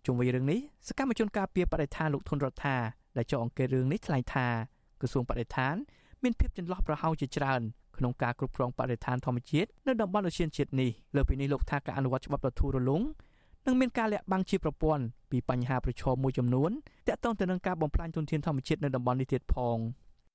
[0.06, 2.76] ជុំវិញរឿងនេះសកម្មជនការពារបរិស្ថានលោកធុនរដ្ឋា
[3.16, 4.46] ដែលចុះអង្កេតរឿងនេះថ្លែងថា
[5.00, 5.74] ក្រសួងបរិស្ថាន
[6.22, 7.60] មានភាពចន្លោះប្រហោងជាច្រើន
[7.96, 13.02] ក្នុងការគ្រប់គ្រងបរិស្ថានធម្មជាតិនៅតំបន់អូសៀនជាតិនេះលើពីនេះលោកថាការអនុវត្តច្បាប់ដ៏ធូររលុង
[13.66, 16.70] និងមានការលាក់បាំងជាប្រព័ន្ធពីបញ្ហាប្រឈមមួយចំនួន
[17.08, 19.78] ទាក់ទងទៅនឹងការបំផ្លាញធនធានធម្មជាតិនៅតំបន់នេះទៀតផង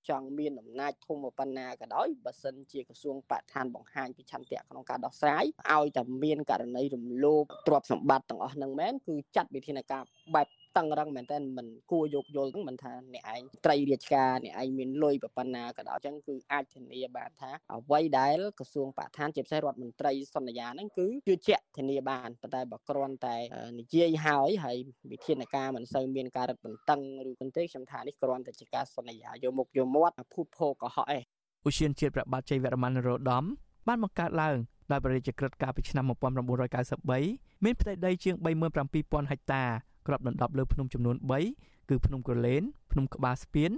[0.10, 10.04] ចង់មានអំណាចធំប៉ុណ្ណាក៏ដោយបើសិនជាក្រសួងបរិស្ថានបង្ហាញពីឆន្ទៈក្នុងការដោះស្រាយឲ្យតែមានករណីរំលោភទ្រព្យសម្បត្តិទាំងអស់ហ្នឹងមែនគឺចាត់វិធានការ
[10.36, 10.48] បែប
[10.78, 23.36] តឹងរឹងមែនតើមិនគួរយកយល់ហ្នឹងមិនថាអ្នកឯងត្រីរាជការអ្នកឯងមានលុយប៉ុណ្ណាក៏ដោយអញ្ចឹងគឺអាចធានាបានថាអ្វីដែលក្រសួងបរិស្ថានជាពិសេសរដ្ឋមន្ត្រីសន្យាហ្នឹងគឺជឿជាក់ធានាបានប៉ុន្តែបើគ្រាន់តែ
[23.80, 24.78] និយាយហើយហើយ
[25.12, 31.24] វិធានការមិនសូវមានការរឹតបន្តឹងឬប៉ុន្តែខ្ញុំថានេះគ្រាន់តែជាការសន្យាយកមុខយកមាត់ភូតភោកុហកឯង
[31.68, 33.46] ឧស្សាហជាតិប្របាទជ័យវរ្ម័នរោដម
[33.88, 34.58] បានបង្កើតឡើង
[34.92, 38.36] ដោយបរិយាក្រិតកាលពីឆ្នាំ1993មានផ្ទៃដីជាង
[38.84, 39.64] 37000ហិកតា
[40.08, 41.16] គ្របដណ្ដប់លើភ្នំចំនួន
[41.54, 43.72] 3គឺភ្នំក្រឡេនភ្នំក្បាលស្ពាន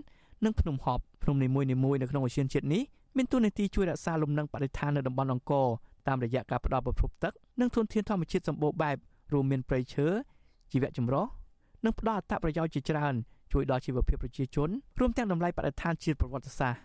[0.45, 1.67] និងភ្នំហប់ភ្នំនីមួយៗ
[2.01, 2.81] នៅក្នុងអូសៀនជាតិនេះ
[3.17, 5.67] មានតួនាទីជួយរក្សាលំនឹងបរិស្ថាននៅតំបន់អង្គរ
[6.07, 8.97] តាមរយៈការផ្ដល់ប្រភពទឹកនិងធនធានធម្មជាតិសម្បូរបែប
[9.33, 10.07] រួមមានព្រៃឈើ
[10.71, 11.25] ជីវៈចម្រុះ
[11.85, 13.13] និងផ្ដល់អត្ថប្រយោជន៍ជាច្រើន
[13.53, 14.69] ជួយដល់ជីវភាពប្រជាជន
[14.99, 16.81] រួមទាំងតម្លៃបរិស្ថានជាតិប្រវត្តិសាស្ត្រ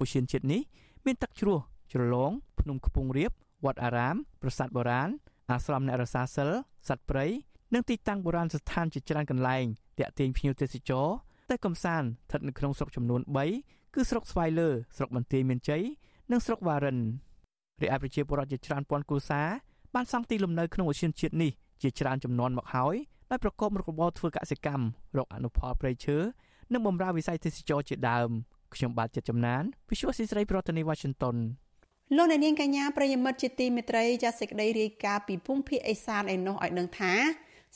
[0.00, 0.60] អូសៀនជាតិនេះ
[1.06, 1.58] មានទឹកជ្រោះ
[1.92, 2.30] ជ្រលង
[2.60, 3.30] ភ្នំខ្ពង់រាប
[3.64, 5.08] វត្តអារាមប្រាសាទបុរាណ
[5.50, 6.50] អាស្រមអ្នករសាសិល
[6.88, 7.26] សត្វព្រៃ
[7.74, 9.64] និងទីតាំងបុរាណស្ថានជាច្រើនកន្លែង
[9.98, 11.06] តាក់ទាញភ្ញៀវទេសចរ
[11.50, 13.20] តែកំសាន្តស្ថិតនៅក្នុងស្រុកចំនួន
[13.58, 15.82] 3គឺស្រុកស្វាយលើស្រុកបន្ទាយមានជ័យ
[16.30, 16.98] និងស្រុកវ៉ារិន
[17.80, 19.48] រាជអាប្រជាពលរដ្ឋជាច្រើនពាន់គ្រួសារ
[19.94, 21.52] បានសង់ទីលំនៅក្នុងអូសៀនជាតិនេះ
[21.82, 22.96] ជាច្រើនចំនួនមកហើយ
[23.30, 24.84] ដោយប្រកបមុខរបរធ្វើកសិកម្ម
[25.18, 26.16] រកអនុផលព្រៃឈើ
[26.72, 28.28] និងបម្រើវិស័យទេសចរជាដើម
[28.74, 31.36] ខ្ញុំបាទចិត្តចំណាន Visual ស៊ីស្រីប្រធានាទី Washington
[32.16, 37.12] លោកអ្នកនាងកញ្ញាប្រិយមិត្តជាទីមេត្រីចាសសេចក្តីរាយការណ៍ពីភូមិភាគឦសានឯនោះឲ្យដឹងថា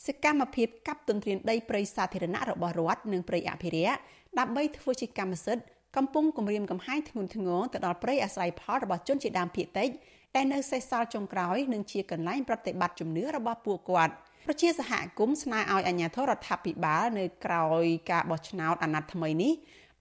[0.06, 3.98] សកម្មភាពកាប់ទន្ទ្រានដីព្រៃសាធារណៈរបស់រដ្ឋនិងព្រៃអភិរក្ស
[4.38, 5.64] ដើម្បីធ្វើជាកម្មសិទ្ធិ
[5.96, 9.90] កំពុងគម្រាមកំហែងធ្ងន់ធ្ងរទៅដល់ព្រៃអាស្រ័យផលរបស់ជនជាដើមភាគតិច
[10.36, 14.14] ដែលនៅសេសសល់ចុងក្រោយនិងជាកន្លែងប្រតិបត្តិជំនឿរបស់ពួកគាត់
[14.46, 19.52] ប្រជាសហគមន៍ស្នើឲ្យអាជ្ញាធររដ្ឋាភិបាលនៅក្រោយការបោះឆ្នោតអាណត្តិថ្មីនេះ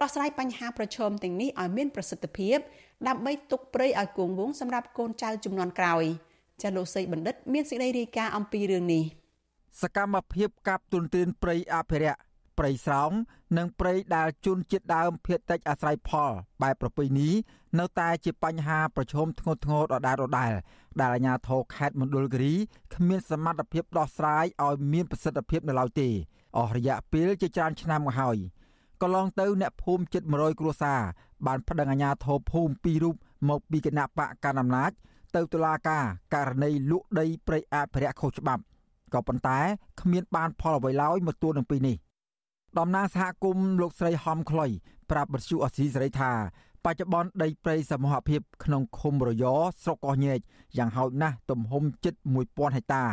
[0.01, 2.57] ដោះស្រាយបញ្ហាប្រឈមទាំងនេះឲ្យមានប្រសិទ្ធភាព
[3.07, 6.03] ដើម្បីទុកព្រៃឲ្យគង់វង្សសម្រាប់កូនចៅជំនាន់ក្រោយ
[6.61, 9.05] ចាលោកសីបណ្ឌិត មានសេចក្តីរាយការណ៍អំពីរឿងនេះ។
[9.79, 12.21] សកម្មភាពកាប់ទុនទានព្រៃអភិរក្ស
[12.57, 13.11] ព្រៃស្រោង
[13.57, 17.29] និងព្រៃដែលជន់ជាតិដើមភៀតតិចអាស្រ័យផលបែបប្រពៃណី
[17.79, 20.53] នៅតែជាបញ្ហាប្រឈមធ្ងន់ធ្ងរដដែលដដែល
[21.01, 22.53] ដែលអាជ្ញាធរខេត្តមណ្ឌលគិរី
[22.93, 26.09] គ្មានសមត្ថភាពដោះស្រាយឲ្យមានប្រសិទ្ធភាពនៅឡើយទេ
[26.57, 28.37] អស់រយៈពេលជាច្រើនឆ្នាំមកហើយ
[29.01, 31.01] កន្លងទៅអ្នកភូមិជិត100គ្រួសារ
[31.47, 33.15] បានប្តឹងអាជ្ញាធរភូមិពីររូប
[33.49, 34.91] មកពីគណៈបកកណ្ដាលអំណាច
[35.35, 36.03] ទៅតុលាការ
[36.33, 38.63] ករណីលក់ដីព្រៃអភិរក្សខុសច្បាប់
[39.13, 39.59] ក៏ប៉ុន្តែ
[40.01, 41.95] គ្មានបានផលអ្វីឡើយមកទួលនឹងពីនេះ
[42.77, 44.69] តំណាងសហគមន៍លោកស្រីហំខ្លុយ
[45.11, 46.31] ប្រាប់បទសុអសីសេរីថា
[46.85, 49.45] បច្ចុប្បន្នដីព្រៃសមូហភាពក្នុងឃុំរយ
[49.83, 50.39] ស្រុកកោះញែក
[50.77, 52.13] យ៉ាងហោចណាស់ទំហំជិត
[52.45, 53.05] 1000ហិកតា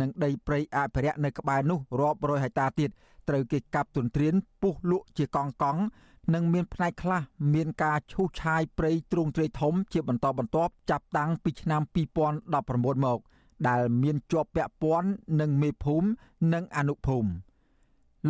[0.00, 2.90] និងដីព្រៃអភិរក្សនៅក្បែរនោះរាប់រយហិកតាទៀត
[3.28, 5.80] ត្រូវគេកាប់ទន្ទ្រានពុះលក់ជាកង់កង់
[6.34, 7.22] និងមានផ្នែកខ្លះ
[7.54, 11.82] មានការឈូសឆាយព្រៃទ្រូងទ្រាយធំជាបន្តបន្ទាប់ចាប់តាំងពីឆ្នាំ
[12.38, 13.18] 2019មក
[13.68, 16.08] ដែលមានជាប់ពាក់ព័ន្ធនឹងមេភូមិ
[16.54, 17.30] និងអនុភូមិ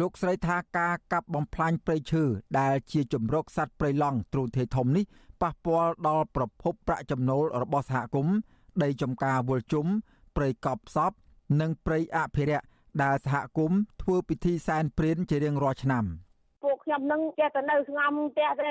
[0.01, 2.23] លោកស្រីថាការកាប់បំផ្លាញព្រៃឈើ
[2.61, 5.05] ដែលជាជំរកសត្វព្រៃឡង់ទ្រូធេធំនេះ
[5.43, 8.37] ប៉ះពាល់ដល់ប្រភពប្រាក់ចំណូលរបស់សហគមន៍
[8.83, 9.87] ដីចំការវល់ជុំ
[10.37, 11.13] ព្រៃកប់សព
[11.61, 12.67] និងព្រៃអភិរក្ស
[13.03, 16.30] ដែលសហគមន៍ធ្វើពិធីសែនព្រេនជារៀងរាល់ឆ្នាំ។ពួក
[16.85, 18.71] ខ្ញុំនឹងចេះតែនៅស្ងំផ្ទះទេ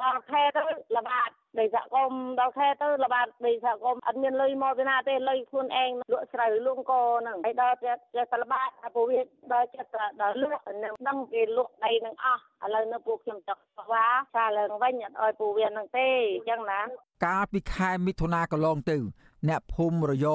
[0.00, 0.62] ដល់ខែទៅ
[0.96, 9.20] ល្បាតដីសហគមន៍ដល់ខែទៅល្បាតដីសហគមន៍អត់មានលុយមកពីណាទេលុយខ្លួនឯងលក់ស្រូវលក់កហ្នឹងហើយដល់ចេះចេះតែល្បាតពួកវា
[9.52, 16.80] ដល់ចេះតែដល់លក់នឹងដឹងគេលក់ដីនឹងអស់ឥឡូវនៅពួកខ្ញុំចង់ស្វាសាឡើងវិញអត់ឲ្យពួកវានឹងទេអញ្ចឹងណា
[17.26, 18.96] កាលពីខែមិថុនាកន្លងទៅ
[19.48, 20.26] អ្នកភូមិរយ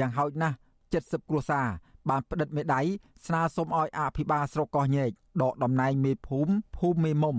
[0.00, 0.56] យ៉ាងហោចណាស់
[0.92, 1.68] 70គ្រួសារ
[2.08, 2.80] បានផ្តិតមេដៃ
[3.26, 5.10] ស្នើសុំឲ្យអភិបាលស្រុកកោះញែក
[5.42, 7.36] ដកតំណែងមេភូមិភូមិមេមុំ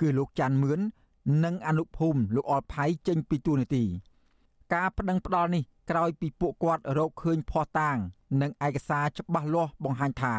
[0.00, 0.80] គឺលោកច័ន្ទមឿន
[1.44, 3.84] និងអនុភូមិលោកអល់ផៃចេញពីទូនីតិ
[4.74, 7.96] ការប្តឹងផ្ដាល់នេះក្រោយពីពួកគាត់រកឃើញភ័ស្តុតាង
[8.42, 10.34] និងឯកសារច្បាស់លាស់បង្ហាញថា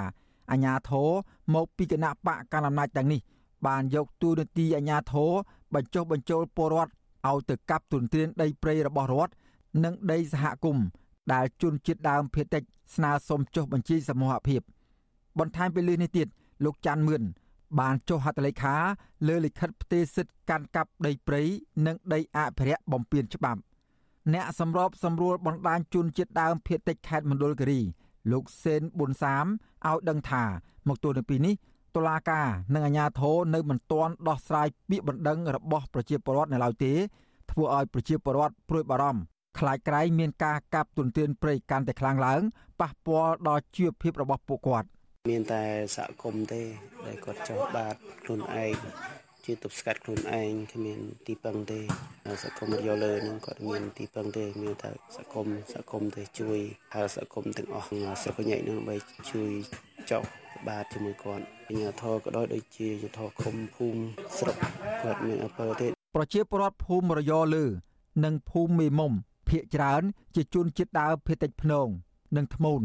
[0.51, 1.09] អាញាធរ
[1.53, 3.21] មកពីគណៈបកកណ្ដាលអំណាចទាំងនេះ
[3.67, 5.31] បានយកទូនីតិអាញាធរ
[5.73, 6.91] បញ្ចុះបញ្ចូលពលរដ្ឋ
[7.29, 9.33] ឲ្យទៅកាប់ទុនទ្រានដីព្រៃរបស់រដ្ឋ
[9.83, 10.85] និងដីសហគមន៍
[11.33, 12.63] ដែលជន់ជាតិដើមភេតិច
[12.95, 14.61] ស្នើសុំចុះបញ្ជីសមូហភាព
[15.39, 16.27] បន្ថែមពីលើនេះទៀត
[16.65, 17.23] លោកច័ន្ទមឿន
[17.79, 18.75] បានចុះហត្ថលេខា
[19.27, 21.41] លើលិខិតផ្ទេរសិទ្ធិកាន់កាប់ដីព្រៃ
[21.85, 23.61] និងដីអភិរក្សបំពេញច្បាប់
[24.33, 27.81] អ្នកសម្របសម្រួលបណ្ដាញជនជាតិដើមភៀតតិចខេត្តមណ្ឌលគិរី
[28.31, 29.45] លោកសេនប៊ុនសាម
[29.87, 30.43] ឲ្យដឹងថា
[30.87, 31.55] មកទល់នឹងពេលនេះ
[31.95, 36.93] តុលាការនិងអាជ្ញាធរនៅមិនទាន់ដោះស្រាយពាក្យបណ្ដឹងរបស់ប្រជាពលរដ្ឋនៅឡើយទេ
[37.51, 42.41] ធ្វើឲ្យប្រជាពលរដ្ឋព្រួយបារម្ភ ខ្លាចក្រែងមានការកាប់ទុនទានព្រៃកាន់តែខ្លាំងឡើង
[42.81, 44.87] ប៉ះពាល់ដល់ជីវភាពរបស់ពួកគាត់
[45.31, 45.63] មានតែ
[45.95, 46.61] សហគមន៍ទេ
[47.05, 48.75] ដែលគាត់ចោះបាតខ្លួនឯង
[49.45, 51.79] ជាទប់ស្កាត់ខ្លួនឯងគ្មានទីពឹងទេ
[52.43, 56.59] សង្គមយកលើនឹងគាត់មានទីពឹងទេមានតែសង្គមសង្គមទេជួយ
[56.95, 57.85] ហើយសង្គមទាំងអស់
[58.21, 58.95] ស្រុកញែកនឹងបី
[59.31, 59.51] ជួយ
[60.11, 60.23] ចោះ
[60.67, 64.01] បាទជាមួយគាត់អាញាធរក៏ដោយដូចជាយុធឃុំភូមិ
[64.37, 64.57] ស្រុក
[65.03, 67.65] គាត់មានអពើទេប្រជាពលរដ្ឋភូមិរយលើ
[68.23, 69.13] និងភូមិមេមុំ
[69.48, 70.02] ភៀកច្រើន
[70.34, 71.86] ជាជនជាតិដើមភេតិចភ្នង
[72.36, 72.82] និងធ្មូន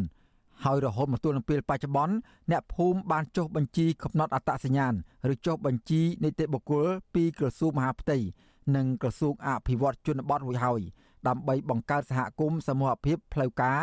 [0.64, 2.16] ហើយរហូតមកទល់នឹងពេលបច្ចុប្បន្ន
[2.52, 4.94] អ្នកភូមិបានចុះបញ្ជីកំណត់អត្តសញ្ញាណ
[5.34, 8.18] ឬចុះបញ្ជីនីតិបុគ្គលពីក្រសួងមហាផ្ទៃ
[8.76, 10.82] និងក្រសួងអភិវឌ្ឍជនបទរួចហើយ
[11.28, 13.80] ដើម្បីបង្កើតសហគមន៍សមូហភាពផ្លូវការ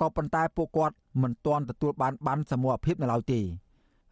[0.00, 3.40] ក៏ប៉ុន្តែពួកគាត់មិនទាន់ទទួលបានបានសមូហភាពនៅឡើយទេ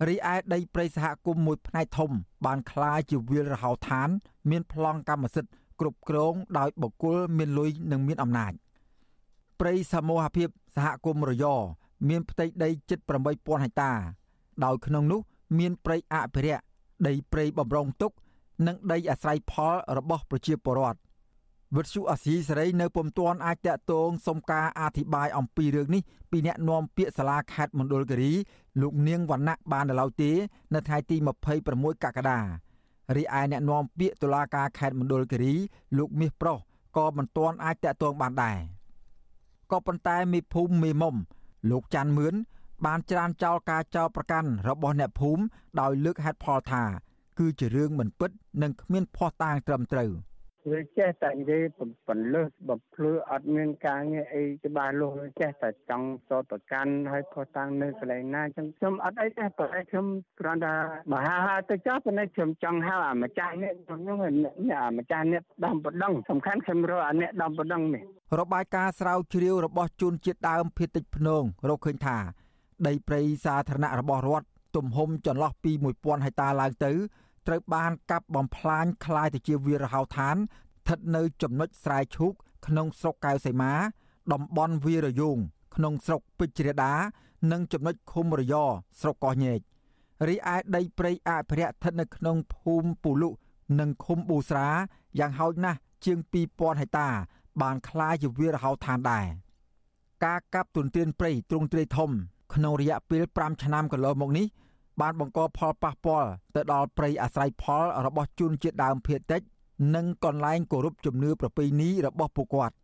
[0.09, 2.11] រីឯដីព្រៃសហគមន៍មួយផ្នែកធំ
[2.47, 4.09] បានคล้ายជាវាលរហោឋាន
[4.51, 8.54] មានប្លង់កម្មសិទ្ធិ គ្រប់គ្រងដោយបុគ្គលមានលុយនិងមានអំណាច
[9.60, 11.46] ព្រៃសមូហភាពសហគមន៍រយ
[12.10, 13.00] មានផ្ទៃដីជិត
[13.32, 13.92] 8000ហិកតា
[14.66, 15.22] ដោយក្នុងនោះ
[15.60, 16.64] មានព្រៃអភិរក្ស
[17.08, 18.12] ដីព្រៃបំរុងទុក
[18.68, 21.00] និងដីអាស្រ័យផលរបស់ប្រជាពលរដ្ឋ
[21.76, 26.02] វិទ្យុអាស៊ីសេរីនៅពុំទាន់អាចតាក់ទងសុំការអធិប្បាយអំពីរឿងនេះ
[26.32, 28.32] ពីអ្នកនាំពាក្យសាលាខេត្តមណ្ឌលគិរី
[28.82, 30.32] លោកនាងវណ្ណៈបាននៅឡើយទេ
[30.74, 31.16] នៅថ្ងៃទី
[31.60, 32.40] 26កក្កដា
[33.16, 35.54] រីឯអ្នកនាំពាក្យតុលាការខេត្តមណ្ឌលគិរី
[35.98, 36.58] លោកមាសប្រុស
[36.98, 38.58] ក៏មិនទាន់អាចតាក់ទងបានដែរ
[39.72, 41.16] ក៏ប៉ុន្តែមេភូមិមេមុំ
[41.70, 42.36] លោកច័ន្ទមឿន
[42.86, 45.44] បានច្រានចោលការចោទប្រកាន់របស់អ្នកភូមិ
[45.82, 46.84] ដោយលើកហេតុផលថា
[47.40, 48.32] គឺជារឿងមិនពិត
[48.62, 50.10] និងគ្មានភ័ស្តុតាងត្រឹមត្រូវ។
[50.72, 51.64] វាចេះតែនិយាយ
[52.10, 60.06] បន្លឺបំភ្លឺអត់មានការងារអីច្បាស់លាស់ចេះតែចង់សតប្រកាន់ឲ្យខុសតាំងនៅកន្លែងណាអញ្ចឹងខ្ញុំអត់អីទេប៉ុន្តែខ្ញុំ
[60.40, 60.74] គ្រាន់តែ
[61.12, 64.32] បើហៅហៅទៅចោះប៉ុន្តែខ្ញុំចង់ហៅអាម្ចាស់នេះខ្ញុំអា
[64.98, 68.04] ម្ចាស់នេះដំបដងសំខាន់ខ្ញុំរកអាអ្នកដំបដងនេះ
[68.40, 72.18] របាយការណ៍ស្រាវជ្រាវរបស់ជនជាតិដើមភៀតតិចភ្នងរកឃើញថា
[72.88, 76.92] ដីព្រៃសាធារណៈរបស់រដ្ឋទំហំចន្លោះពី1000ហិកតាឡើងទៅ
[77.47, 82.33] ត្រូវបានកាប់បំផ្លាញคล้ายទៅជាវាលរហោឋានស្ថិតនៅចំណុចស្រែឈូក
[82.67, 83.73] ក្នុងស្រុកកៅសីមា
[84.33, 85.39] តំបន់វារយោង
[85.77, 86.93] ក្នុងស្រុកពេជ្រដា
[87.53, 88.55] និងចំណុចឃុំរយ
[89.01, 89.61] ស្រុកកោះញែក
[90.29, 93.31] រីឯដីព្រៃអភិរក្សស្ថិតនៅក្នុងភូមិពូលុ
[93.81, 94.69] និងឃុំប៊ូស្រា
[95.19, 96.19] យ៉ាងហោចណាស់ជាង
[96.51, 97.09] 2000ហិកតា
[97.63, 99.27] បានคล้ายជាវាលរហោឋានដែរ
[100.25, 102.11] ការកាប់ទុនទានព្រៃទ្រង់ទ្រាយធំ
[102.55, 104.47] ក្នុងរយៈពេល5ឆ្នាំកន្លងមកនេះ
[105.02, 109.42] បានបង្កផលប៉ះពាល់ទៅដល់ព្រៃអាស្រ័យផលរបស់ជនជាតិដើមភាគតិច
[109.96, 112.76] និងកន្លែងគោរពជំនឿប្រពៃណីរបស់ពួកគាត់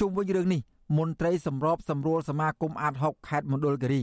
[0.00, 0.60] ជុំវិញរឿងនេះ
[0.98, 4.02] មន្ត្រីសម្របសម្រួលសមាគមអាត6ខេត្តមណ្ឌលគិរី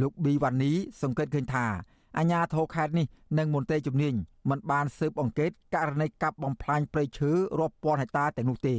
[0.00, 1.66] លោកប៊ីវ៉ានីសង្កេតឃើញថា
[2.18, 3.06] អាញាធរខេត្តនេះ
[3.38, 4.14] និងមន្ត្រីជំនាញ
[4.50, 8.76] មិនបានស៊ើបអង្កេតករណីកាប់បំផ្លាញព្រៃឈើរាប់ពាន់ហិកតាទាំងនោះទេ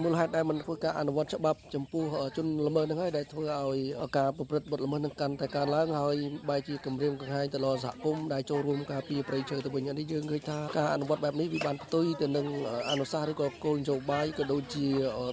[0.00, 2.04] មូលហេតុដែលមិនធ្វើការអនុវត្តច្បាប់ចំពោះ
[2.36, 3.78] ជនល្មើសនឹងហើយដែលធ្វើឲ្យ
[4.18, 6.16] ការប្រព្រឹត្តបទល្មើសនឹងកាន់តែកើនឡើងហើយ
[6.48, 12.46] បែរជាគម្រាមកំហែងទៅដល់សហគមន៍ដែលចូលរួមការពារប្រៃឈើទៅវិញនេះយើងឃើញថាការអនុវត្តបែបនេះវាបានផ្ទុយទៅនឹង
[12.90, 14.86] អនុសាសន៍ឬក៏គោលនយោបាយក៏ដូចជា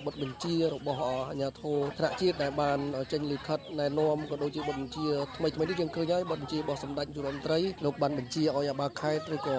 [0.05, 2.79] បទបញ្ជារបស់អាជ្ញាធរថ្នាក់ជាតិដែលបាន
[3.11, 9.57] ចេញលិខិតណែនាំក៏ដូចជាបទបញ្ជាថ្មីថ្មីនេះយើងឃើញហើយបទបញ្ជារបស់សម្ដេចនាយករដ្ឋមន្ត្រីលោកបានបញ្ជាឲ្យអាបាខេត្តឬក៏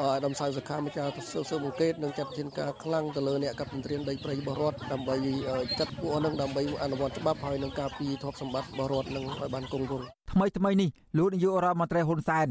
[0.00, 5.16] អាដាមសៅសខាម្ចាស់ទៅស៊ើបអង្កេតនិងចាត់វិធានការខ្លាំងទៅលើអ្នកកັບទន្ទ្រានដីព្រៃរបស់រដ្ឋដើម្បី
[5.78, 10.88] ចាត់ពួកនឹងដើម្បីអនុវត្តច្បាប់ហើយនឹងការពីធបសម្បត្តិរបស់រដ្ឋនឹងឲ្យបានគង់វង្សថ្មីថ្មីនេះ
[11.18, 12.48] លោកនាយករដ្ឋមន្ត្រីហ៊ុនសែន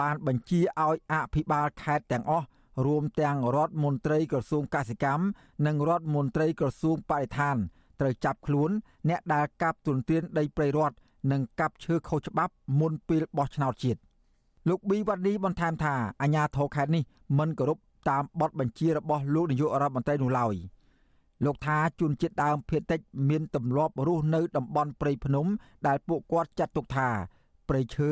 [0.00, 2.46] បានបញ្ជាឲ្យអភិបាលខេត្តទាំងអស់
[2.86, 5.24] រួមទាំងរដ្ឋមន្ត្រីក្រសួងកសិកម្ម
[5.66, 7.56] និងរដ្ឋមន្ត្រីក្រសួងបរិស្ថាន
[8.00, 8.70] ត្រូវចាប់ខ្លួន
[9.08, 10.96] អ្នកដែលកាប់ទន្ទ្រានដីព្រៃរដ្ឋ
[11.32, 14.00] និងកាប់ឈើខុសច្បាប់មុនពេលបោះឆ្នោតជាតិ
[14.68, 17.02] លោកប៊ីវ៉ាឌីបន្ថែមថាអាញាធរខេត្តនេះ
[17.38, 17.78] មិនគោរព
[18.10, 20.54] តាមបទបញ្ជារបស់លោកនាយករដ្ឋមន្ត្រីនោះឡើយ
[21.44, 25.46] លោកថាជនជាតិដើមភាគតិចមានទម្លាប់រស់នៅតំបន់ព្រៃភ្នំ
[25.86, 27.08] ដែលពួកគាត់ចាត់ទុកថា
[27.68, 28.10] ព្រៃឈើ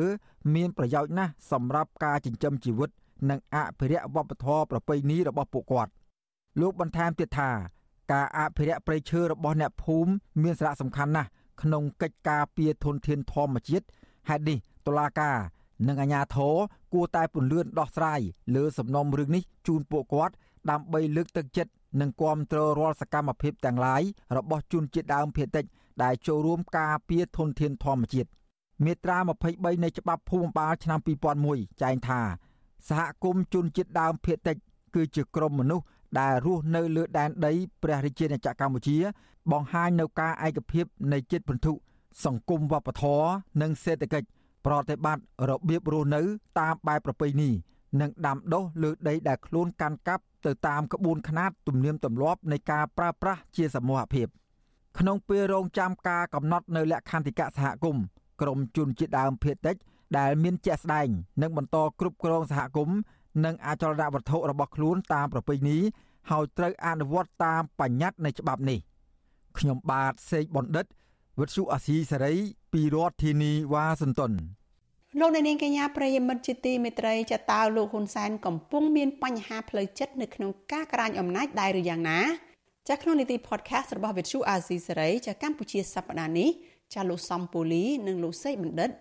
[0.55, 2.89] មានប្រយោជន៍ណាស់សម្រាប់ការចិញ្ចឹមជីវិត
[3.29, 5.91] និងអភិរក្សវប្បធម៌ប្រពៃណីរបស់ពួកគាត់
[6.61, 7.51] លោកបន្ថែមទៀតថា
[8.11, 10.11] ការអភិរក្សព្រៃឈើរបស់អ្នកភូមិ
[10.43, 11.29] មានសារៈសំខាន់ណាស់
[11.61, 13.85] ក្នុងកិច្ចការពារធនធានធម្មជាតិ
[14.29, 15.37] ហេតុនេះតុលាការ
[15.87, 16.55] និងអាជ្ញាធរ
[16.93, 18.21] គួរតែពន្លឿនដោះស្រាយ
[18.55, 20.33] លើសំណុំរឿងនេះជូនពួកគាត់
[20.71, 21.71] ដើម្បីលើកទឹកចិត្ត
[22.01, 24.01] និងគាំទ្ររាល់សកម្មភាពទាំងឡាយ
[24.37, 25.65] របស់ជនជាតិដើមភាគតិច
[26.03, 28.29] ដែលចូលរួមការពារធនធានធម្មជាតិ
[28.85, 29.17] មាត្រា
[29.51, 30.99] 23នៃច្បាប់ភូមិបាលឆ្នាំ
[31.39, 32.21] 2001ចែងថា
[32.87, 34.57] សហគមន៍ជនជាតិដើមភាគតិច
[34.95, 35.85] គឺជាក្រុមមនុស្ស
[36.19, 38.97] ដែលរស់នៅលើដែនដីព្រះរាជាណាចក្រកម្ពុជា
[39.51, 41.73] បង្ហាញនៅការឯកភាពនៃចិត្តពន្ធុ
[42.25, 43.27] សង្គមវប្បធម៌
[43.61, 44.27] និងសេដ្ឋកិច្ច
[44.67, 46.21] ប្រតិបត្តិរបៀបរស់នៅ
[46.59, 47.49] តាមបែបប្រពៃណី
[48.01, 54.27] និងដាំដុះលើដីដែលខ្លួនកាន់កាប់ទៅតាមក្បួនខ្នាតទំនៀមទម្លាប់នៃការប្រើប្រាស់ជាសមូហភាព
[54.99, 58.03] ក្នុងពេលរងចាំការកំណត់នៅលក្ខន្តិកៈសហគមន៍
[58.41, 59.75] ក្រមជនជាតិដើមភាគតិច
[60.17, 61.07] ដែលមានជាក់ស្ដែង
[61.41, 62.97] និងបន្តគ្រប់គ្រងសហគមន៍
[63.45, 65.77] និងអចលនវត្ថុរបស់ខ្លួនតាមប្រពៃណី
[66.31, 68.79] ហើយត្រូវអនុវត្តតាមបញ្ញត្តិនៃច្បាប់នេះ
[69.57, 70.85] ខ្ញុំបាទសេកបណ្ឌិត
[71.39, 72.33] វិទ្យុអាស៊ីសេរី
[72.73, 74.33] ពីរដ្ឋធានីវ៉ាស៊ីនតោន
[75.21, 82.19] លោកអ្នកនាងកញ្ញាប្រិយមិត្តជាទីមេត្រីចតើលោកហ៊ុនសែនកំពុងមានបញ្ហាផ្លូវចិត្តនៅក្នុងការក្រាញអំណាចដែរឬយ៉ាងណា
[82.89, 86.49] ចាក្នុងនីតិ podcast របស់វិទ្យុអាស៊ីសេរីចាកម្ពុជាសប្តាហ៍នេះ
[86.93, 88.91] ចាលោកសំពូលីនិងលោកសេកបណ្ឌិត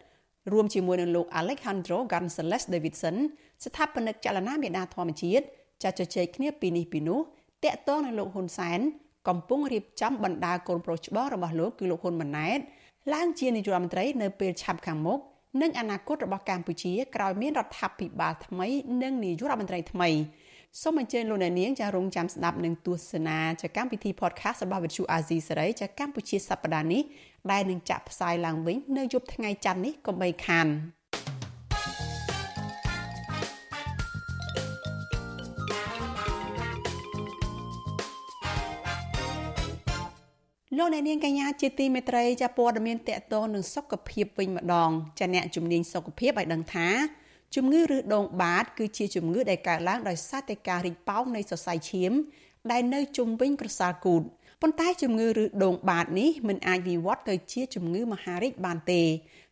[0.53, 3.17] រួមជាមួយនឹងលោក Alejandro Gonzalez Davidson
[3.65, 5.45] ស្ថាបនិកចលនាមេដាធម្មជាតិ
[5.83, 7.21] ចាជជែកគ្នាពីនេះពីនោះ
[7.65, 8.81] តាក់ទងនឹងលោកហ៊ុនសែន
[9.29, 12.59] កំពុងរៀបចំបណ្ដាកូនប្រុសច្បងរបស់លោកគឺលោកហ៊ុនម៉ាណែត
[13.15, 15.21] ឡើងជានាយករដ្ឋមន្ត្រីនៅពេលឆាប់ខាងមុខ
[15.61, 18.69] និងអនាគតរបស់កម្ពុជាក្រោយមានរដ្ឋាភិបាលថ្មី
[19.03, 20.11] និងនាយករដ្ឋមន្ត្រីថ្មី
[20.83, 27.03] សូមអញ្ជើញលោកអ្នកនាងចារងចាំស្ដាប់នឹងទស្សនាចាកម្មវិធី podcast របស់វិទ្យុអាស៊ីសេរីចាកម្ពុជាសប្តាហ៍នេះ
[27.53, 30.67] ដែលនឹងចាក់ផ្សាយឡើងវិញនៅយប់ថ្ងៃច័ន្ទនេះកុំបីខាន
[40.79, 46.89] លោកអ្នកនាងកញ្ញាជាទីមេត្រីចាព័ត៌មានតកតងនឹងសុខភាពវិញម្ដងចាអ្នកជំនាញសុខភាពឲ្យដឹងថា
[47.57, 52.13] ជំងឺឬដងបាត គឺជាជំងឺដែលកើតឡើងដោយសារតែការរីកប៉ោងនៃសរសៃឈាម
[52.71, 54.23] ដែលនៅជុំវិញក្រសែគូត
[54.63, 59.03] ប៉ុន្តែជំងឺឬដងបាតនេះមិនអាចវិវត្តទៅជាជំងឺមហារីកបានទេ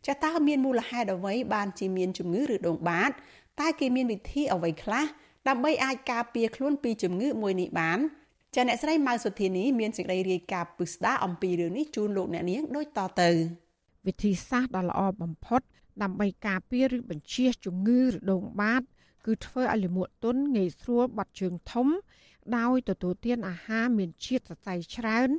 [0.07, 3.11] ចាតើមានមូលហេតុអ្វីបានជាមានជំងឺឬដងបាត
[3.59, 5.05] តែគេមានវិធីអ្វីខ្លះ
[5.47, 7.99] ដើម្បីអាចការពារខ្លួនពីជំងឺមួយនេះបាន
[8.55, 13.29] ចាអ្នកស្រីម៉ៅសុធានីមានសេចក្តីរាយការណ៍ពិស្ដារអំពីរឿងនេះជូនលោកអ្នកនាងដូចតទៅ
[14.07, 15.61] វិធីសាស្ត្រដ៏ល្អបំផុត
[16.03, 18.83] ដើម្បីការពារឬបញ្ជៀសជំងឺរដូងបាត
[19.25, 21.87] គឺធ្វើឲ្យលាមកទុនងាយស្រួលបាត់ជើងធំ
[22.57, 25.29] ដោយទទួលទានអាហារមានជាតិសរសៃច្រើន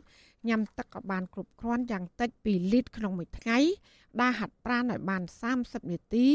[0.49, 3.59] ញ៉ាំទឹកឲ្យបានគ្រប់គ្រាន់យ៉ាងតិច2លីត្រក្នុងមួយថ្ងៃ
[4.21, 5.23] ដែលហាត់ប្រាណឲ្យបាន
[5.57, 6.27] 30នាទី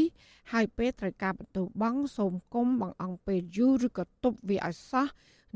[0.52, 5.06] ហើយពេលត្រូវការបន្ទោបង់សូមគុំបងអង្គពេលយូរឬក៏ទប់វាឲ្យសោះ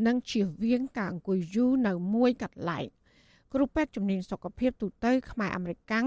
[0.07, 2.87] និងជៀសវាងការអង្គុយយូរនៅមួយកន្លែង
[3.53, 6.07] គ្រូពេទ្យជំនាញសុខភាពទូទៅខ្មែរអាមេរិកាំង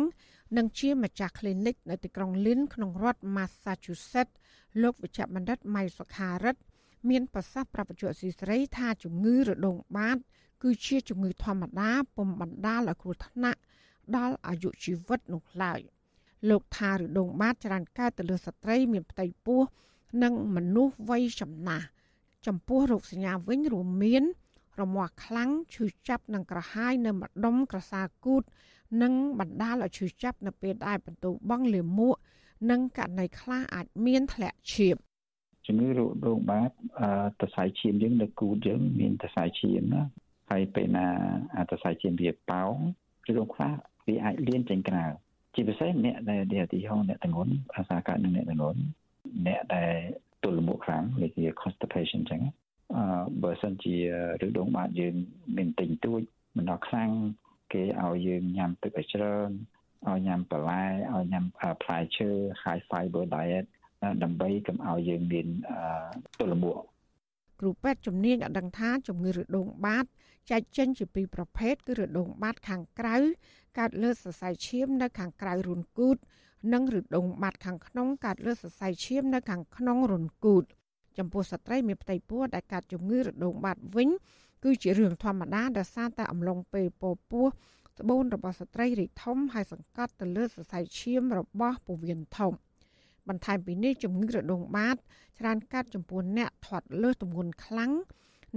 [0.57, 4.33] និងជាម្ចាស់ clinic នៅទីក្រុង Lynn ក្នុងរដ្ឋ Massachusetts
[4.81, 6.61] លោកវិជ្ជបណ្ឌិតម៉ៃសុខារិទ្ធ
[7.09, 10.17] មានប្រសាសន៍ប្រាប់បញ្ជាក់ស៊ីស្រីថាជំងឺរដូងបាត
[10.63, 13.59] គឺជាជំងឺធម្មតាពុំបណ្ដាលឲ្យគ្រោះថ្នាក់
[14.17, 15.79] ដល់អាយុជីវិតនោះឡើយ
[16.49, 19.61] លោកថារដូងបាតច្រើនកើតទៅលើស្ត្រីមានផ្ទៃពោះ
[20.23, 21.85] និងមនុស្សវ័យចំណាស់
[22.47, 24.23] ចំពោះរោគសញ្ញាវិញរួមមាន
[24.81, 28.43] រមាស់ខ្លាំងឈឺចាប់និងក្រហាយនៅម្ដុំក្រសាគូត
[29.01, 32.15] និងបណ្ដាលឲ្យឈឺចាប់នៅពេលដែលបន្ទោបង់លាមក
[32.71, 34.97] និងករណីខ្លះអាចមានធ្លាក់ឈាម
[35.67, 36.69] ជំងឺរោគដងបាត
[37.41, 40.03] តសៃឈាមយើងនៅគូតយើងមានតសៃឈាមណា
[40.49, 41.07] ហើយពេលណា
[41.69, 42.75] តសៃឈាមវាប៉ោង
[43.29, 43.73] ឬរងខ្លះ
[44.07, 45.05] វាអាចលៀនចេញក្រៅ
[45.55, 48.81] ជាពិសេសអ្នកដែលឧទាហរណ៍អ្នកតងន់ភាសាកើតនឹងអ្នកតងន់
[49.47, 49.93] អ្នកដែល
[50.43, 52.41] ទល់មុខខ្លាំងដូចជា constipation ចឹង
[52.95, 53.03] អឺ
[53.43, 53.95] បើសិនជា
[54.45, 55.15] ឬដងបាតយើង
[55.57, 56.21] មានទិញទួច
[56.57, 57.11] មិនដល់ខ្លាំង
[57.73, 59.49] គេឲ្យយើងញ៉ាំទឹកឲ្យច្រើន
[60.07, 60.83] ឲ្យញ៉ាំបន្លែ
[61.13, 61.45] ឲ្យញ៉ាំ
[61.83, 62.29] ផ្លែឈើ
[62.63, 63.65] high fiber diet
[64.23, 65.47] ដើម្បីកុំឲ្យយើងមាន
[66.39, 66.77] ទល់មួក
[67.59, 70.05] គ្រូពេទ្យជំនាញឲ្យដឹងថាជំងឺរដូងបាត
[70.51, 73.17] ចែកចេញជាពីរប្រភេទគឺរដូងបាតខាងក្រៅ
[73.79, 76.17] កើតលើសរសៃឈាមនៅខាងក្រៅរុនគូត
[76.73, 80.63] និងរដូងបាតខាងក្នុងកើតលើសរសៃឈាមនៅខាងក្នុងរុនគូត
[81.17, 84.09] ចំពោះស្ត្រីមានផ្ទៃពោះដែលកើតជំងឺរដូងបាតវិញ
[84.63, 87.45] គឺជារឿងធម្មតាដែលសារតែអំឡុងពេលពោពោះ
[87.99, 92.53] ត្បូនរបស់ស្ត្រីរីកធំហើយសង្កត់ទៅលើសរសៃឈាមរបស់ពោះវៀនធំ
[93.27, 94.97] បន្ថែមពីនេះជំងឺរដូងបាត
[95.39, 97.91] ច្រើនកាត់ចំពោះអ្នកធាត់លើសទម្ងន់ខ្លាំង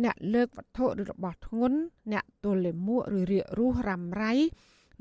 [0.05, 1.79] អ្នកលើកវត្ថុឬរបស់ធ្ងន់
[2.13, 4.33] អ្នកទល់លាមកឬរាករូសរ៉ាំរ៉ៃ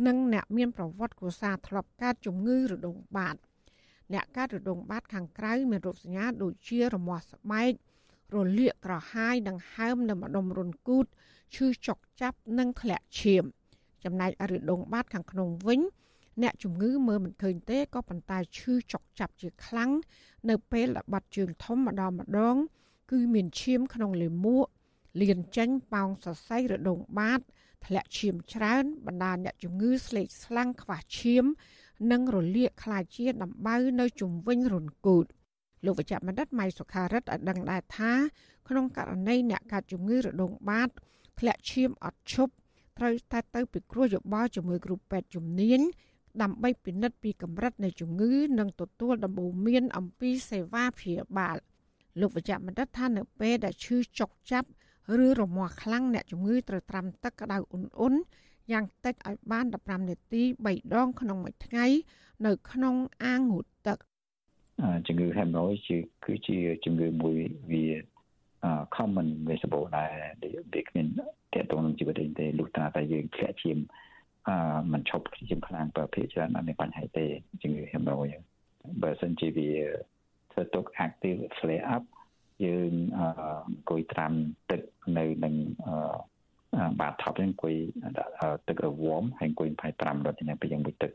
[0.07, 3.35] និងអ្នកមានប្រវត្តិគ្រួសារធ្លាប់កើតជំងឺរដូងបាត
[4.13, 7.71] អ្នកកើតរដូងបាតខាងក្រៅមានរោគសញ្ញាដូចជារមាស់ស្បែក
[8.35, 11.05] រលាកក្រហាយនិងហើមនៅម្ដុំរុនគូត
[11.55, 13.43] ឈឺចុកចាប់និងធ្លាក់ឈាម
[14.03, 15.81] ចំណែករដូងបាតខាងក្នុងវិញ
[16.41, 19.91] អ្នកជំងឺមើលមិនឃើញទេក៏ប៉ុន្តែឈឺចុកចាប់ជាខ្លាំង
[20.49, 22.55] នៅពេលបាត់ជើងធំម្ដងម្ដង
[23.11, 24.65] គឺមានឈាមក្នុងលាមក
[25.21, 27.41] លៀនចេញប៉ោងសរសៃរដូងបាត
[27.85, 31.45] ធ្លាក់ឈាមច្រើនបណ្ដាអ្នកជំងឺស្លេកស្លាំងខ្វះឈាម
[32.11, 35.25] និងរលាកខ្លាចជាដំបៅនៅជុំវិញរុនគូត
[35.85, 38.11] លោកវេជ្ជបណ្ឌិតម៉ៃសុខារិតឲ្យដឹងដែរថា
[38.67, 40.89] ក្នុងករណីអ្នកកាត់ជំងឺរដូងបាត
[41.39, 42.53] ធ្លាក់ឈាមអត់ឈប់
[42.97, 45.81] ត្រូវតែទៅពិគ្រោះយោបល់ជាមួយគ្រូពេទ្យជំនាញ
[46.41, 51.57] ដើម្បីពិនិត្យពីកម្រិតនៃជំងឺ និងទទួលដំបូន្មានអំពីសេវាព្យាបាល
[52.19, 54.69] លោកវេជ្ជបណ្ឌិតថានៅពេលដែលឈឺចុកចាប់
[55.25, 58.13] ឬរមាស់ខ្លាំងអ្នកជំងឺត្រូវត្រាំទឹកក្តៅអ៊ុនអ៊ុន
[58.71, 61.85] យ៉ាងតិចឲ្យបាន15នាទី3ដងក្នុងមួយថ្ងៃ
[62.45, 63.97] នៅក្នុងអាងងូតទឹក
[65.07, 67.37] ជំងឺ hemorrhoid ជាគឺជាជំងឺមួយ
[67.71, 67.85] វា
[68.95, 70.11] common visible ដែល
[70.73, 71.05] វាគ្មាន
[71.53, 73.79] តកតងនឹងជីវិតទេលុះត្រាតែយើងធ្លាក់ឈាម
[74.47, 77.25] អឺมันឈប់ឈាមខ្លាំងប្រភេទច្រើនអត់មានបញ្ហាទេ
[77.61, 78.41] ជំងឺ hemorrhoid
[79.03, 79.69] បើសិនជាវា
[80.51, 82.03] ធ្វើទុក active flare up
[82.65, 83.21] យើងអ
[83.81, 84.33] ង្គុយត្រាំ
[84.71, 84.81] ទឹក
[85.17, 85.55] នៅនឹង
[86.99, 87.75] បាតថប់អង្គុយ
[88.17, 88.31] ដាក់
[88.67, 91.11] ទឹករវមហើយអង្គុយ25នាទីពេលយ៉ាងមួយទឹក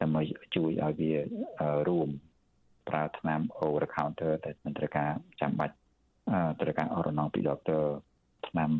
[0.00, 0.22] ដើម្បី
[0.56, 1.12] ជួយឲ្យវា
[1.88, 2.08] រួម
[2.88, 5.74] ប្រើថ្នាំ over the counter តែមិនត្រូវការចាំបាច់
[6.60, 7.84] ត្រូវការអរណងពីដុកទ័រ
[8.48, 8.70] ថ្នាំ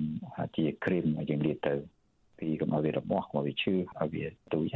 [0.57, 1.75] ជាគ្រីមយើងលាបទៅ
[2.39, 4.75] ពីកុំឲ្យវារមាស់កុំឲ្យវាឈឺឲ្យវាទូច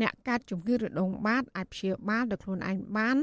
[0.00, 3.16] អ្នកកាត់ជំងឺរដូងបាតអាចព្យាបាលដោយខ្លួនឯងបាន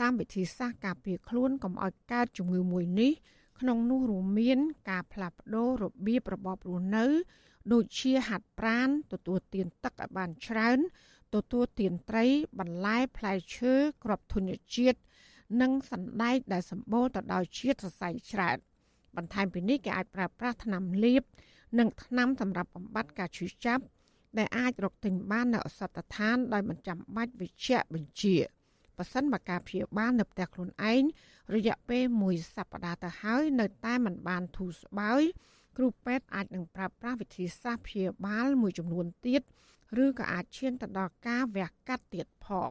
[0.00, 3.12] តាមវិធីសាស្ត្រការពារខ្លួនកុំឲ្យកើតជំងឺមួយនេះ
[3.60, 4.58] ក្នុងនោះរួមមាន
[4.90, 7.06] ការផ្លាស់ប្ដូររបៀបរបបរស់នៅ
[7.72, 10.78] ដូចជាហាត់ប្រាណទទួលទានទឹកឲ្យបានច្រើន
[11.34, 12.24] ទទួលទានត្រី
[12.58, 13.74] បន្លែផ្លែឈើ
[14.04, 14.98] គ្រាប់ធញ្ញជាតិ
[15.60, 18.56] និងសណ្ដែកដែលសម្បូរទៅដោយជាតិសរសៃច្រើន
[19.16, 21.22] បន្ថែមពីនេះគេអាចប្រើប្រាស់ថ្នាំលាប
[21.78, 23.82] និងថ្នាំសម្រាប់បំបត្តិការឈឺចាប់
[24.38, 28.36] ដែលអាចរកទិញបាននៅអសតដ្ឋានដោយមិនចាំបាច់វិជ្ជបញ្ជា
[28.98, 31.02] ប៉ះសិនបើការព្យាបាលនៅផ្ទះខ្លួនឯង
[31.54, 35.22] រយៈពេលមួយសប្តាហ៍ទៅហើយនៅតែមិនបានធូរស្បើយ
[35.76, 39.42] គ្រូពេទ្យអាចនឹងប្រើប្រាស់វិធីសាស្ត្រព្យាបាលមួយចំនួនទៀត
[40.04, 42.70] ឬក៏អាចឈានទៅដល់ការវះកាត់ទៀតផង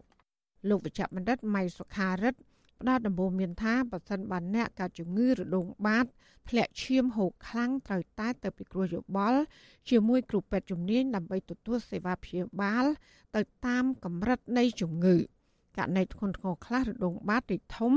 [0.69, 2.39] លោកវិជ្ជបណ្ឌិតម៉ៃសុខារិទ្ធ
[2.81, 6.05] ផ្ដល់ដំបូន្មានថាបើសិនបានអ្នកកើតជំងឺរដូងបាត
[6.49, 9.39] ធ្លាក់ឈាមហូរខ្លាំងត្រូវតែទៅពិគ្រោះយោបល់
[9.89, 12.85] ជាមួយគ្រូពេទ្យជំនាញដើម្បីទទួលសេវាព្យាបាល
[13.35, 15.15] ទៅតាមកម្រិតនៃជំងឺ
[15.77, 17.93] ករណីធ្ងន់ធ្ងរខ្លះរដូងបាតរីកធំ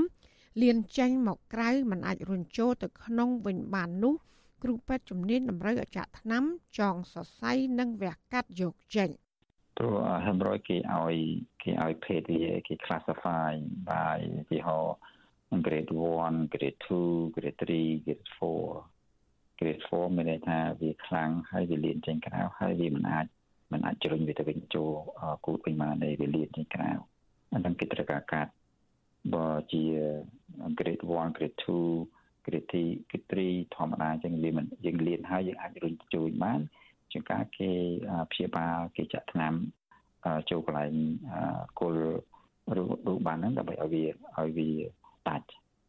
[0.63, 4.15] លៀនចេញមកក្រៅมันអាចរុញចូលទៅក្នុងវិញបាននោះ
[4.63, 6.45] គ្រូពេទ្យជំនាញតម្រូវឲ្យចាក់ថ្នាំ
[6.79, 9.11] ចងសរសៃនិងវះកាត់យកចេញ
[9.79, 11.17] ព្រោះ hemorrhoid គេឲ្យ
[11.63, 13.53] គេឲ្យភេទវាគេ classify
[13.89, 14.19] by
[14.51, 14.79] ទីហោ
[15.67, 23.27] grade 1 grade 2 grade 3 grade 4 grade 4មានន័យថាវាខ្លាំងហើយវាលៀនចេញក្រៅហើយវាមិនអាច
[23.73, 24.91] មិនអាចជ្រុញវាទៅវិញចូល
[25.47, 26.91] គូតវិញបានទេវាលៀនចេញក្រៅ
[27.53, 28.53] អានឹងគេត្រូវការកាត់
[29.35, 29.85] បើជា
[30.79, 36.61] grade 1 grade 2 grade 3 grade 3ធម្មតាចឹងវាមិនយើងលៀនហើយយើងអាចរុញជួយបាន
[37.13, 37.71] ជាងការគេ
[38.31, 39.55] ព្យាបាលគេចាក់ថ្នាំ
[40.51, 40.95] ចូលកន្លែង
[41.79, 42.03] គល់
[42.77, 44.05] រូបបានហ្នឹងដើម្បីឲ្យវា
[44.39, 44.71] ឲ្យវា
[45.29, 45.49] ដាច់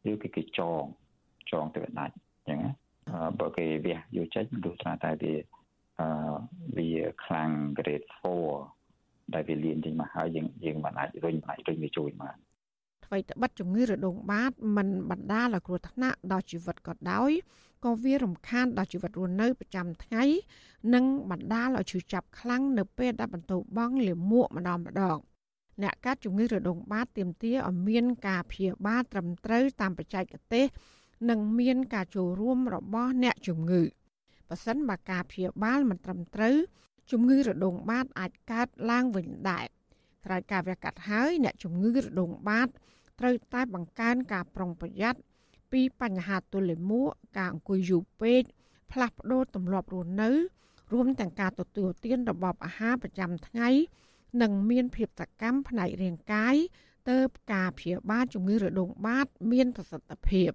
[0.10, 0.84] ឬគេគេចង
[1.52, 2.72] ចងទៅដាច់អញ្ចឹងណា
[3.40, 5.34] បើគេវះយកចេញទោះថាតែវា
[6.00, 6.08] អឺ
[6.78, 6.90] វា
[7.24, 8.08] ខ្លាំង grade
[8.70, 12.38] 4ដែលវាលៀនចេញមកហើយយើងយើងមិនអាចរុញអាចរុញវាជួយបាន
[13.10, 17.32] អ្វីត្បិតជំងឺរដូងបាតមិនបណ្ដាលឲ្យគ្រោះថ្នាក់ដល់ជីវិតក៏ដោយ
[17.86, 20.24] ក៏វារំខានដល់ជីវិតរស់នៅប្រចាំថ្ងៃ
[20.94, 25.18] និងបណ្ដាលឲ្យឈឺចាប់ខ្លាំងនៅពេលដែលបន្ទោបង់លាមកម្ដងម្ដង
[25.84, 30.66] អ្នកកាត់ជំងឺរដូងបាតទាមទារឲ្យមានការព្យាបាលត្រឹមត្រូវតាមបច្ចេកទេស
[31.30, 33.82] និងមានការចូលរួមរបស់អ្នកជំងឺ
[34.50, 36.56] បើសិនបើការព្យាបាលមិនត្រឹមត្រូវ
[37.12, 39.66] ជំងឺរដូងបាតអាចកើតឡើងវិញដែរ
[40.26, 42.70] ក្រោយការវះកាត់ហើយអ្នកជំងឺរដូងបាត
[43.20, 45.20] ត្រូវតែបង្កើនការប្រុងប្រយ័ត្ន
[45.72, 48.44] ពីបញ្ហាទល់លាមកការអង្គុយយូរពេក
[48.92, 50.30] ផ្លាស់ប្ដូរទម្លាប់រស់នៅ
[50.94, 53.70] រួមទាំងការទទួលទានរបបអាហារប្រចាំថ្ងៃ
[54.42, 56.56] និងមានភាពសកម្មផ្នែករាងកាយ
[57.10, 57.18] ទៅ
[57.54, 60.52] ការព្យាបាលជំងឺរដូងបាត មានប្រសិទ្ធភាព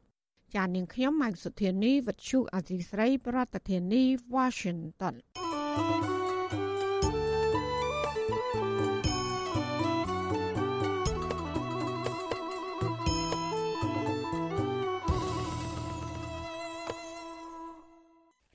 [0.55, 4.05] ចាននាងខ្ញុំម៉ៃសុធានីវិទ្យុអាស៊ីស្រី ប្រធានាធិបតី
[4.35, 5.15] Washington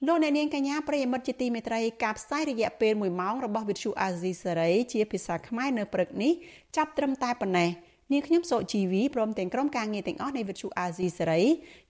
[0.08, 6.32] លោកអ្នកនាងកញ្ញាប្រិយមិត្តជាទីមេត្រីការផ្សាយរយៈពេល1ម៉ោងរបស់វិទ្យុអាស៊ីសេរីជាភាសាខ្មែរនៅព្រឹកនេះ
[6.76, 7.70] ចាប់ត្រឹមតែប៉ុណ្ណេះ
[8.12, 11.41] នាងខ្ញុំសុជីវីព្រមទាំងក្រុមការងារទាំងអស់នៃវិទ្យុអាស៊ីសេរី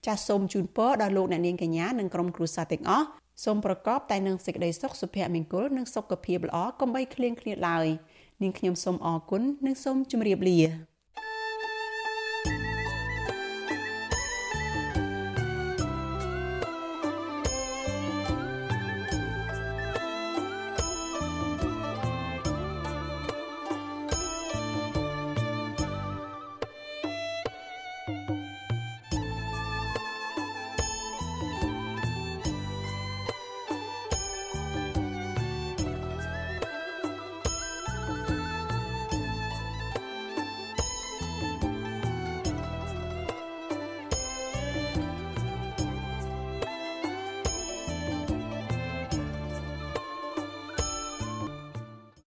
[0.06, 3.06] ចាសសូមជូនពរដល់លោកអ្នកនាងកញ្ញានិងក្រុមគ្រួសារទាំងអស់
[3.44, 7.86] សូមប្រកបតែនឹងសេចក្តីសុខសុភមង្គលនិងសុខភាពល្អកុំបីឃ្លៀងឃ្លាតឡើយ
[8.42, 10.89] នាងខ្ញុំសូមអរគុណនិងសូមជម្រាបលា